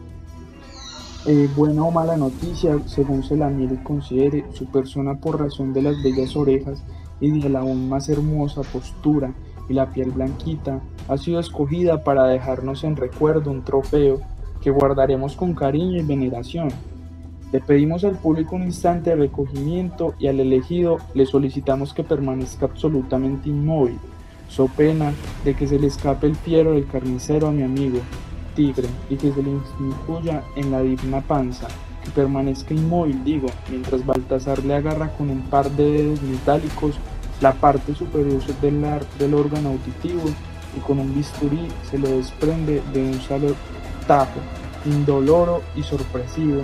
Eh, 1.25 1.49
buena 1.55 1.83
o 1.83 1.91
mala 1.91 2.17
noticia, 2.17 2.77
según 2.85 3.23
se 3.23 3.37
la 3.37 3.47
mire 3.49 3.75
y 3.75 3.83
considere, 3.83 4.45
su 4.51 4.65
persona 4.65 5.15
por 5.15 5.39
razón 5.39 5.71
de 5.71 5.81
las 5.81 6.03
bellas 6.03 6.35
orejas 6.35 6.83
y 7.21 7.39
de 7.39 7.49
la 7.49 7.59
aún 7.59 7.87
más 7.87 8.09
hermosa 8.09 8.61
postura 8.63 9.33
y 9.69 9.73
la 9.73 9.89
piel 9.91 10.11
blanquita, 10.11 10.81
ha 11.07 11.17
sido 11.17 11.39
escogida 11.39 12.03
para 12.03 12.27
dejarnos 12.27 12.83
en 12.83 12.97
recuerdo 12.97 13.51
un 13.51 13.63
trofeo 13.63 14.19
que 14.63 14.71
guardaremos 14.71 15.35
con 15.35 15.53
cariño 15.53 15.99
y 15.99 16.03
veneración. 16.03 16.69
Le 17.51 17.59
pedimos 17.59 18.03
al 18.05 18.15
público 18.15 18.55
un 18.55 18.63
instante 18.63 19.11
de 19.11 19.17
recogimiento 19.17 20.15
y 20.17 20.27
al 20.27 20.39
elegido 20.39 20.97
le 21.13 21.25
solicitamos 21.25 21.93
que 21.93 22.03
permanezca 22.03 22.65
absolutamente 22.65 23.49
inmóvil, 23.49 23.99
so 24.47 24.67
pena 24.67 25.13
de 25.43 25.53
que 25.53 25.67
se 25.67 25.77
le 25.77 25.87
escape 25.87 26.27
el 26.27 26.35
fiero 26.35 26.71
del 26.71 26.87
carnicero 26.87 27.47
a 27.47 27.51
mi 27.51 27.61
amigo, 27.61 27.99
tigre, 28.55 28.87
y 29.09 29.17
que 29.17 29.31
se 29.31 29.43
le 29.43 29.51
incluya 29.51 30.43
en 30.55 30.71
la 30.71 30.81
digna 30.81 31.21
panza, 31.21 31.67
que 32.03 32.09
permanezca 32.11 32.73
inmóvil, 32.73 33.23
digo, 33.23 33.47
mientras 33.69 34.05
Baltasar 34.05 34.63
le 34.63 34.75
agarra 34.75 35.09
con 35.15 35.29
un 35.29 35.41
par 35.41 35.69
de 35.71 35.91
dedos 35.91 36.21
metálicos 36.23 36.95
la 37.41 37.51
parte 37.53 37.93
superior 37.93 38.41
del, 38.61 38.81
del 39.19 39.33
órgano 39.33 39.69
auditivo 39.69 40.23
y 40.75 40.79
con 40.79 40.99
un 40.99 41.13
bisturí 41.13 41.67
se 41.89 41.99
lo 41.99 42.07
desprende 42.07 42.81
de 42.93 43.03
un 43.03 43.19
solo 43.19 43.53
tajo, 44.05 44.39
indoloro 44.85 45.61
y 45.75 45.83
sorpresivo, 45.83 46.61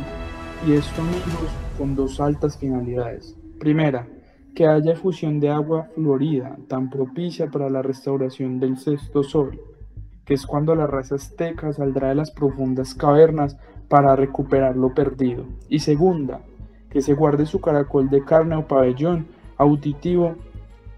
y 0.68 0.74
esto 0.74 1.02
amigos 1.02 1.50
con 1.78 1.96
dos 1.96 2.20
altas 2.20 2.58
finalidades. 2.58 3.36
Primera, 3.60 4.08
que 4.56 4.68
haya 4.68 4.94
efusión 4.94 5.40
de 5.40 5.50
agua 5.50 5.88
florida 5.96 6.58
tan 6.68 6.90
propicia 6.90 7.50
para 7.50 7.70
la 7.70 7.82
restauración 7.82 8.60
del 8.60 8.78
sexto 8.78 9.24
sol, 9.24 9.60
que 10.26 10.34
es 10.34 10.46
cuando 10.46 10.76
la 10.76 10.88
raza 10.88 11.16
azteca 11.16 11.72
saldrá 11.74 12.10
de 12.10 12.16
las 12.16 12.32
profundas 12.32 12.94
cavernas 12.94 13.58
para 13.88 14.16
recuperar 14.16 14.76
lo 14.76 14.94
perdido. 14.94 15.46
Y 15.70 15.80
segunda, 15.80 16.42
que 16.90 17.02
se 17.02 17.14
guarde 17.14 17.46
su 17.46 17.62
caracol 17.62 18.10
de 18.10 18.24
carne 18.24 18.56
o 18.56 18.68
pabellón 18.68 19.28
auditivo 19.58 20.36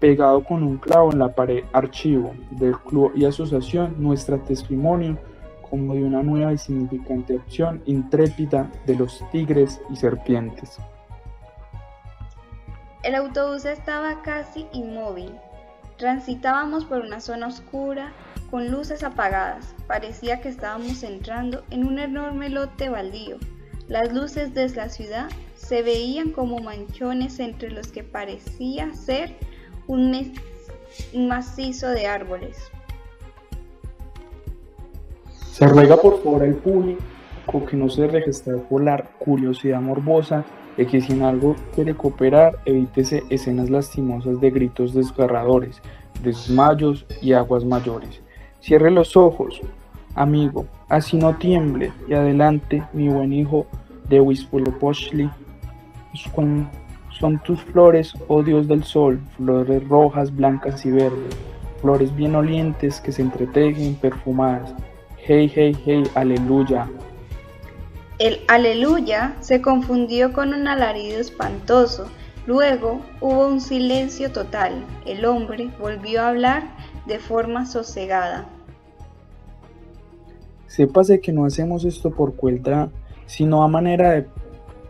pegado 0.00 0.42
con 0.42 0.64
un 0.64 0.78
clavo 0.78 1.12
en 1.12 1.20
la 1.20 1.28
pared 1.28 1.64
archivo 1.72 2.34
del 2.50 2.76
club 2.78 3.12
y 3.14 3.24
asociación 3.24 3.94
Nuestra 3.98 4.38
Testimonio 4.38 5.18
como 5.72 5.94
de 5.94 6.04
una 6.04 6.22
nueva 6.22 6.52
y 6.52 6.58
significante 6.58 7.34
opción 7.34 7.82
intrépida 7.86 8.70
de 8.84 8.94
los 8.94 9.24
tigres 9.30 9.80
y 9.88 9.96
serpientes. 9.96 10.76
El 13.02 13.14
autobús 13.14 13.64
estaba 13.64 14.20
casi 14.20 14.66
inmóvil. 14.74 15.32
Transitábamos 15.96 16.84
por 16.84 17.00
una 17.00 17.20
zona 17.20 17.46
oscura 17.46 18.12
con 18.50 18.70
luces 18.70 19.02
apagadas. 19.02 19.74
Parecía 19.86 20.42
que 20.42 20.50
estábamos 20.50 21.02
entrando 21.04 21.64
en 21.70 21.86
un 21.86 21.98
enorme 21.98 22.50
lote 22.50 22.90
baldío. 22.90 23.38
Las 23.88 24.12
luces 24.12 24.52
de 24.52 24.68
la 24.68 24.90
ciudad 24.90 25.30
se 25.56 25.80
veían 25.80 26.32
como 26.32 26.58
manchones 26.58 27.40
entre 27.40 27.70
los 27.70 27.88
que 27.88 28.04
parecía 28.04 28.92
ser 28.92 29.34
un, 29.86 30.34
un 31.14 31.28
macizo 31.28 31.88
de 31.88 32.06
árboles. 32.08 32.71
Se 35.52 35.68
ruega 35.68 35.98
por 35.98 36.22
favor 36.22 36.44
al 36.44 36.54
público 36.54 37.66
que 37.68 37.76
no 37.76 37.90
se 37.90 38.08
deje 38.08 38.30
la 38.70 39.04
curiosidad 39.18 39.82
morbosa 39.82 40.46
de 40.78 40.86
que 40.86 41.02
si 41.02 41.12
en 41.12 41.20
algo 41.20 41.56
quiere 41.74 41.94
cooperar, 41.94 42.58
evítese 42.64 43.22
escenas 43.28 43.68
lastimosas 43.68 44.40
de 44.40 44.50
gritos 44.50 44.94
desgarradores, 44.94 45.82
desmayos 46.22 47.04
y 47.20 47.34
aguas 47.34 47.66
mayores. 47.66 48.22
Cierre 48.60 48.90
los 48.90 49.14
ojos, 49.14 49.60
amigo, 50.14 50.64
así 50.88 51.18
no 51.18 51.36
tiemble, 51.36 51.92
y 52.08 52.14
adelante, 52.14 52.82
mi 52.94 53.10
buen 53.10 53.34
hijo 53.34 53.66
de 54.08 54.22
Wispulopochtli, 54.22 55.28
son, 56.14 56.66
son 57.10 57.38
tus 57.40 57.60
flores, 57.60 58.14
oh 58.28 58.42
Dios 58.42 58.68
del 58.68 58.84
sol, 58.84 59.20
flores 59.36 59.86
rojas, 59.86 60.34
blancas 60.34 60.86
y 60.86 60.92
verdes, 60.92 61.36
flores 61.82 62.16
bien 62.16 62.36
olientes 62.36 63.02
que 63.02 63.12
se 63.12 63.20
entretejen 63.20 63.96
perfumadas, 63.96 64.74
Hey, 65.24 65.48
hey, 65.54 65.72
hey, 65.84 66.02
aleluya. 66.16 66.90
El 68.18 68.40
aleluya 68.48 69.36
se 69.38 69.62
confundió 69.62 70.32
con 70.32 70.52
un 70.52 70.66
alarido 70.66 71.20
espantoso. 71.20 72.06
Luego 72.48 73.00
hubo 73.20 73.46
un 73.46 73.60
silencio 73.60 74.32
total. 74.32 74.84
El 75.06 75.24
hombre 75.24 75.70
volvió 75.78 76.22
a 76.22 76.30
hablar 76.30 76.64
de 77.06 77.20
forma 77.20 77.66
sosegada. 77.66 78.48
Sépase 80.66 81.20
que 81.20 81.30
no 81.30 81.44
hacemos 81.44 81.84
esto 81.84 82.10
por 82.10 82.34
cuenta, 82.34 82.90
sino 83.26 83.62
a 83.62 83.68
manera 83.68 84.10
de 84.10 84.26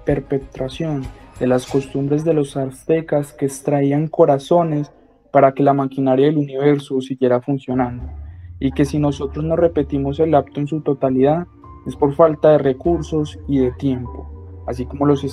perpetración 0.07 1.05
de 1.41 1.47
las 1.47 1.67
costumbres 1.67 2.25
de 2.25 2.33
los 2.33 2.57
aztecas 2.57 3.35
que 3.35 3.45
extraían 3.45 4.09
corazones 4.09 4.93
para 5.31 5.53
que 5.53 5.63
la 5.63 5.75
maquinaria 5.75 6.25
del 6.25 6.39
universo 6.39 7.03
siguiera 7.03 7.43
funcionando 7.43 8.22
y 8.65 8.71
que 8.71 8.85
si 8.85 9.01
nosotros 9.01 9.45
no 9.45 9.57
repetimos 9.57 10.21
el 10.21 10.37
acto 10.37 10.61
en 10.61 10.69
su 10.69 10.83
totalidad 10.83 11.49
es 11.85 11.97
por 11.97 12.15
falta 12.15 12.53
de 12.53 12.59
recursos 12.59 13.41
y 13.49 13.59
de 13.59 13.73
tiempo, 13.73 14.31
así 14.69 14.87
como 14.87 15.05
los, 15.05 15.25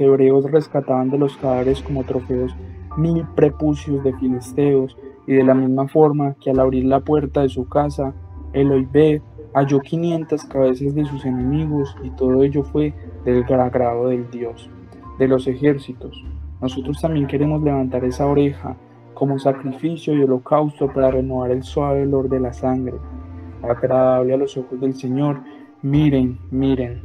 hebreos 0.00 0.48
rescataban 0.48 1.10
de 1.10 1.18
los 1.18 1.36
cadáveres 1.38 1.82
como 1.82 2.04
trofeos 2.04 2.54
mil 2.96 3.26
prepucios 3.34 4.04
de 4.04 4.12
filisteos 4.12 4.96
y 5.26 5.32
de 5.32 5.42
la 5.42 5.54
misma 5.54 5.88
forma 5.88 6.36
que 6.40 6.50
al 6.50 6.60
abrir 6.60 6.84
la 6.84 7.00
puerta 7.00 7.42
de 7.42 7.48
su 7.48 7.68
casa, 7.68 8.14
Eloibe 8.52 9.22
halló 9.54 9.80
500 9.80 10.44
cabezas 10.44 10.94
de 10.94 11.04
sus 11.04 11.24
enemigos 11.24 11.96
y 12.04 12.10
todo 12.10 12.44
ello 12.44 12.62
fue 12.62 12.94
del 13.24 13.42
agrado 13.42 14.06
del 14.06 14.30
Dios, 14.30 14.70
de 15.18 15.26
los 15.26 15.48
ejércitos. 15.48 16.24
Nosotros 16.60 17.00
también 17.00 17.26
queremos 17.26 17.60
levantar 17.60 18.04
esa 18.04 18.24
oreja 18.24 18.76
como 19.14 19.38
sacrificio 19.38 20.14
y 20.14 20.22
holocausto 20.22 20.92
para 20.92 21.10
renovar 21.10 21.50
el 21.50 21.62
suave 21.62 22.02
olor 22.02 22.28
de 22.28 22.40
la 22.40 22.52
sangre, 22.52 22.94
agradable 23.62 24.34
a 24.34 24.36
los 24.36 24.56
ojos 24.56 24.80
del 24.80 24.94
Señor. 24.94 25.40
Miren, 25.82 26.38
miren. 26.50 27.02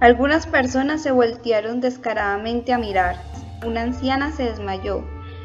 Algunas 0.00 0.46
personas 0.46 1.02
se 1.02 1.10
voltearon 1.10 1.80
descaradamente 1.80 2.72
a 2.72 2.78
mirar. 2.78 3.16
Una 3.66 3.82
anciana 3.82 4.30
se 4.30 4.44
desmayó. 4.44 5.02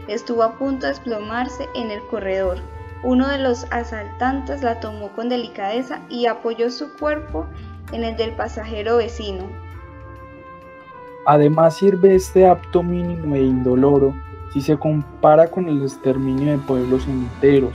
Estuvo 0.08 0.44
a 0.44 0.58
punto 0.58 0.86
de 0.86 0.92
desplomarse 0.92 1.68
en 1.76 1.90
el 1.92 2.02
corredor. 2.10 2.58
Uno 3.04 3.28
de 3.28 3.38
los 3.38 3.66
asaltantes 3.72 4.64
la 4.64 4.80
tomó 4.80 5.10
con 5.10 5.30
delicadeza 5.30 6.02
y 6.10 6.28
apoyó 6.28 6.70
su 6.70 6.94
cuerpo 6.98 7.46
en 7.92 8.04
el 8.04 8.16
del 8.16 8.32
pasajero 8.32 8.98
vecino. 8.98 9.46
Además 11.26 11.78
sirve 11.78 12.16
este 12.16 12.46
apto 12.46 12.84
mínimo 12.84 13.36
e 13.36 13.42
indoloro 13.42 14.14
si 14.54 14.62
se 14.62 14.78
compara 14.78 15.48
con 15.48 15.68
el 15.68 15.82
exterminio 15.82 16.52
de 16.52 16.60
pueblos 16.60 17.08
enteros, 17.08 17.74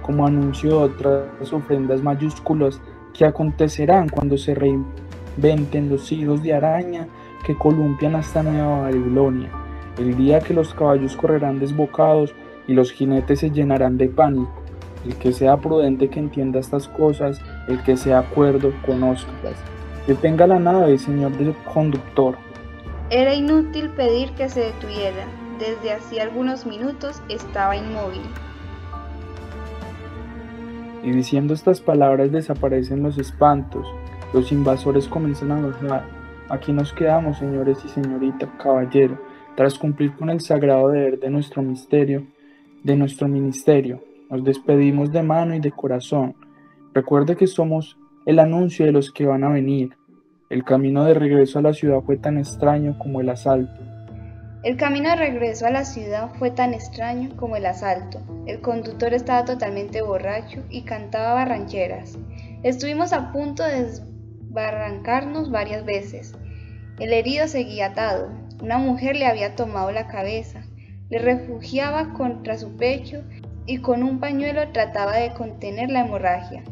como 0.00 0.26
anunció 0.26 0.80
otras 0.80 1.52
ofrendas 1.52 2.02
mayúsculas 2.02 2.80
que 3.12 3.26
acontecerán 3.26 4.08
cuando 4.08 4.38
se 4.38 4.54
reinventen 4.54 5.90
los 5.90 6.10
hijos 6.12 6.42
de 6.42 6.54
araña 6.54 7.06
que 7.44 7.54
columpian 7.54 8.14
hasta 8.14 8.42
Nueva 8.42 8.82
Babilonia, 8.82 9.50
el 9.98 10.16
día 10.16 10.40
que 10.40 10.54
los 10.54 10.72
caballos 10.72 11.16
correrán 11.16 11.58
desbocados 11.58 12.34
y 12.66 12.72
los 12.72 12.92
jinetes 12.92 13.40
se 13.40 13.50
llenarán 13.50 13.98
de 13.98 14.08
pánico. 14.08 14.50
El 15.04 15.14
que 15.16 15.32
sea 15.32 15.58
prudente 15.58 16.08
que 16.08 16.18
entienda 16.18 16.58
estas 16.58 16.88
cosas, 16.88 17.40
el 17.68 17.80
que 17.82 17.96
sea 17.96 18.20
acuerdo, 18.20 18.72
conozcalas. 18.84 19.56
Detenga 20.06 20.46
la 20.46 20.58
nave, 20.58 20.98
señor 20.98 21.32
del 21.32 21.54
conductor. 21.72 22.36
Era 23.10 23.34
inútil 23.34 23.90
pedir 23.90 24.32
que 24.32 24.48
se 24.48 24.60
detuviera 24.60 25.26
desde 25.58 25.92
hacía 25.92 26.22
algunos 26.22 26.66
minutos 26.66 27.22
estaba 27.28 27.76
inmóvil. 27.76 28.22
Y 31.02 31.10
diciendo 31.12 31.54
estas 31.54 31.80
palabras 31.80 32.32
desaparecen 32.32 33.02
los 33.02 33.18
espantos, 33.18 33.86
los 34.32 34.50
invasores 34.50 35.08
comienzan 35.08 35.52
a 35.52 35.60
bajar. 35.60 36.04
Aquí 36.48 36.72
nos 36.72 36.92
quedamos, 36.92 37.38
señores 37.38 37.78
y 37.84 37.88
señorita, 37.88 38.50
caballero, 38.58 39.18
tras 39.56 39.78
cumplir 39.78 40.14
con 40.14 40.30
el 40.30 40.40
sagrado 40.40 40.88
deber 40.88 41.18
de 41.18 41.30
nuestro 41.30 41.62
misterio, 41.62 42.26
de 42.82 42.96
nuestro 42.96 43.28
ministerio. 43.28 44.02
Nos 44.30 44.44
despedimos 44.44 45.12
de 45.12 45.22
mano 45.22 45.54
y 45.54 45.60
de 45.60 45.70
corazón. 45.70 46.34
Recuerde 46.92 47.36
que 47.36 47.46
somos 47.46 47.96
el 48.26 48.38
anuncio 48.40 48.84
de 48.84 48.92
los 48.92 49.12
que 49.12 49.26
van 49.26 49.44
a 49.44 49.48
venir. 49.48 49.96
El 50.50 50.64
camino 50.64 51.04
de 51.04 51.14
regreso 51.14 51.58
a 51.58 51.62
la 51.62 51.72
ciudad 51.72 52.00
fue 52.02 52.16
tan 52.16 52.38
extraño 52.38 52.98
como 52.98 53.20
el 53.20 53.28
asalto. 53.28 53.95
El 54.66 54.76
camino 54.76 55.10
de 55.10 55.14
regreso 55.14 55.64
a 55.64 55.70
la 55.70 55.84
ciudad 55.84 56.34
fue 56.40 56.50
tan 56.50 56.74
extraño 56.74 57.36
como 57.36 57.54
el 57.54 57.66
asalto. 57.66 58.20
El 58.46 58.60
conductor 58.60 59.14
estaba 59.14 59.44
totalmente 59.44 60.02
borracho 60.02 60.64
y 60.68 60.82
cantaba 60.82 61.34
barrancheras. 61.34 62.18
Estuvimos 62.64 63.12
a 63.12 63.30
punto 63.30 63.62
de 63.62 63.84
desbarrancarnos 63.84 65.52
varias 65.52 65.84
veces. 65.84 66.34
El 66.98 67.12
herido 67.12 67.46
seguía 67.46 67.86
atado. 67.86 68.32
Una 68.60 68.78
mujer 68.78 69.14
le 69.14 69.26
había 69.26 69.54
tomado 69.54 69.92
la 69.92 70.08
cabeza, 70.08 70.64
le 71.10 71.20
refugiaba 71.20 72.12
contra 72.14 72.58
su 72.58 72.76
pecho 72.76 73.22
y 73.66 73.78
con 73.78 74.02
un 74.02 74.18
pañuelo 74.18 74.72
trataba 74.72 75.16
de 75.16 75.32
contener 75.32 75.90
la 75.90 76.00
hemorragia. 76.00 76.64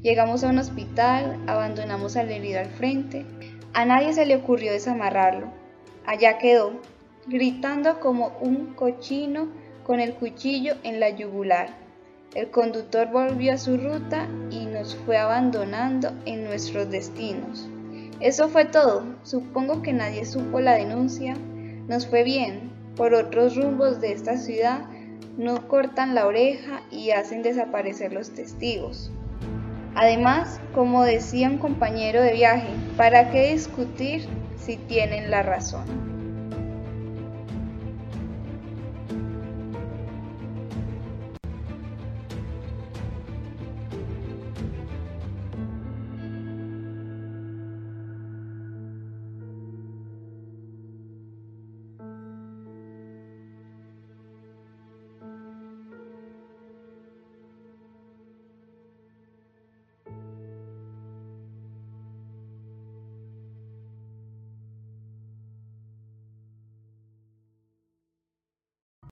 Llegamos 0.00 0.44
a 0.44 0.48
un 0.48 0.58
hospital, 0.58 1.42
abandonamos 1.48 2.16
al 2.16 2.30
herido 2.30 2.60
al 2.60 2.70
frente. 2.70 3.26
A 3.74 3.84
nadie 3.84 4.12
se 4.12 4.26
le 4.26 4.36
ocurrió 4.36 4.70
desamarrarlo. 4.70 5.48
Allá 6.06 6.38
quedó, 6.38 6.80
gritando 7.26 8.00
como 8.00 8.36
un 8.40 8.74
cochino 8.74 9.48
con 9.84 10.00
el 10.00 10.14
cuchillo 10.14 10.74
en 10.82 11.00
la 11.00 11.10
yugular. 11.10 11.68
El 12.34 12.50
conductor 12.50 13.10
volvió 13.10 13.52
a 13.52 13.58
su 13.58 13.76
ruta 13.76 14.26
y 14.50 14.66
nos 14.66 14.96
fue 14.96 15.18
abandonando 15.18 16.12
en 16.24 16.44
nuestros 16.44 16.90
destinos. 16.90 17.68
Eso 18.20 18.48
fue 18.48 18.64
todo. 18.64 19.04
Supongo 19.22 19.82
que 19.82 19.92
nadie 19.92 20.24
supo 20.24 20.60
la 20.60 20.74
denuncia. 20.74 21.36
Nos 21.88 22.06
fue 22.06 22.24
bien. 22.24 22.70
Por 22.96 23.14
otros 23.14 23.56
rumbos 23.56 24.00
de 24.00 24.12
esta 24.12 24.36
ciudad 24.36 24.86
no 25.36 25.66
cortan 25.68 26.14
la 26.14 26.26
oreja 26.26 26.82
y 26.90 27.10
hacen 27.10 27.42
desaparecer 27.42 28.12
los 28.12 28.30
testigos. 28.30 29.10
Además, 29.94 30.60
como 30.74 31.04
decía 31.04 31.48
un 31.48 31.58
compañero 31.58 32.22
de 32.22 32.32
viaje, 32.32 32.68
¿para 32.96 33.30
qué 33.30 33.52
discutir 33.52 34.26
si 34.56 34.76
tienen 34.76 35.30
la 35.30 35.42
razón? 35.42 36.11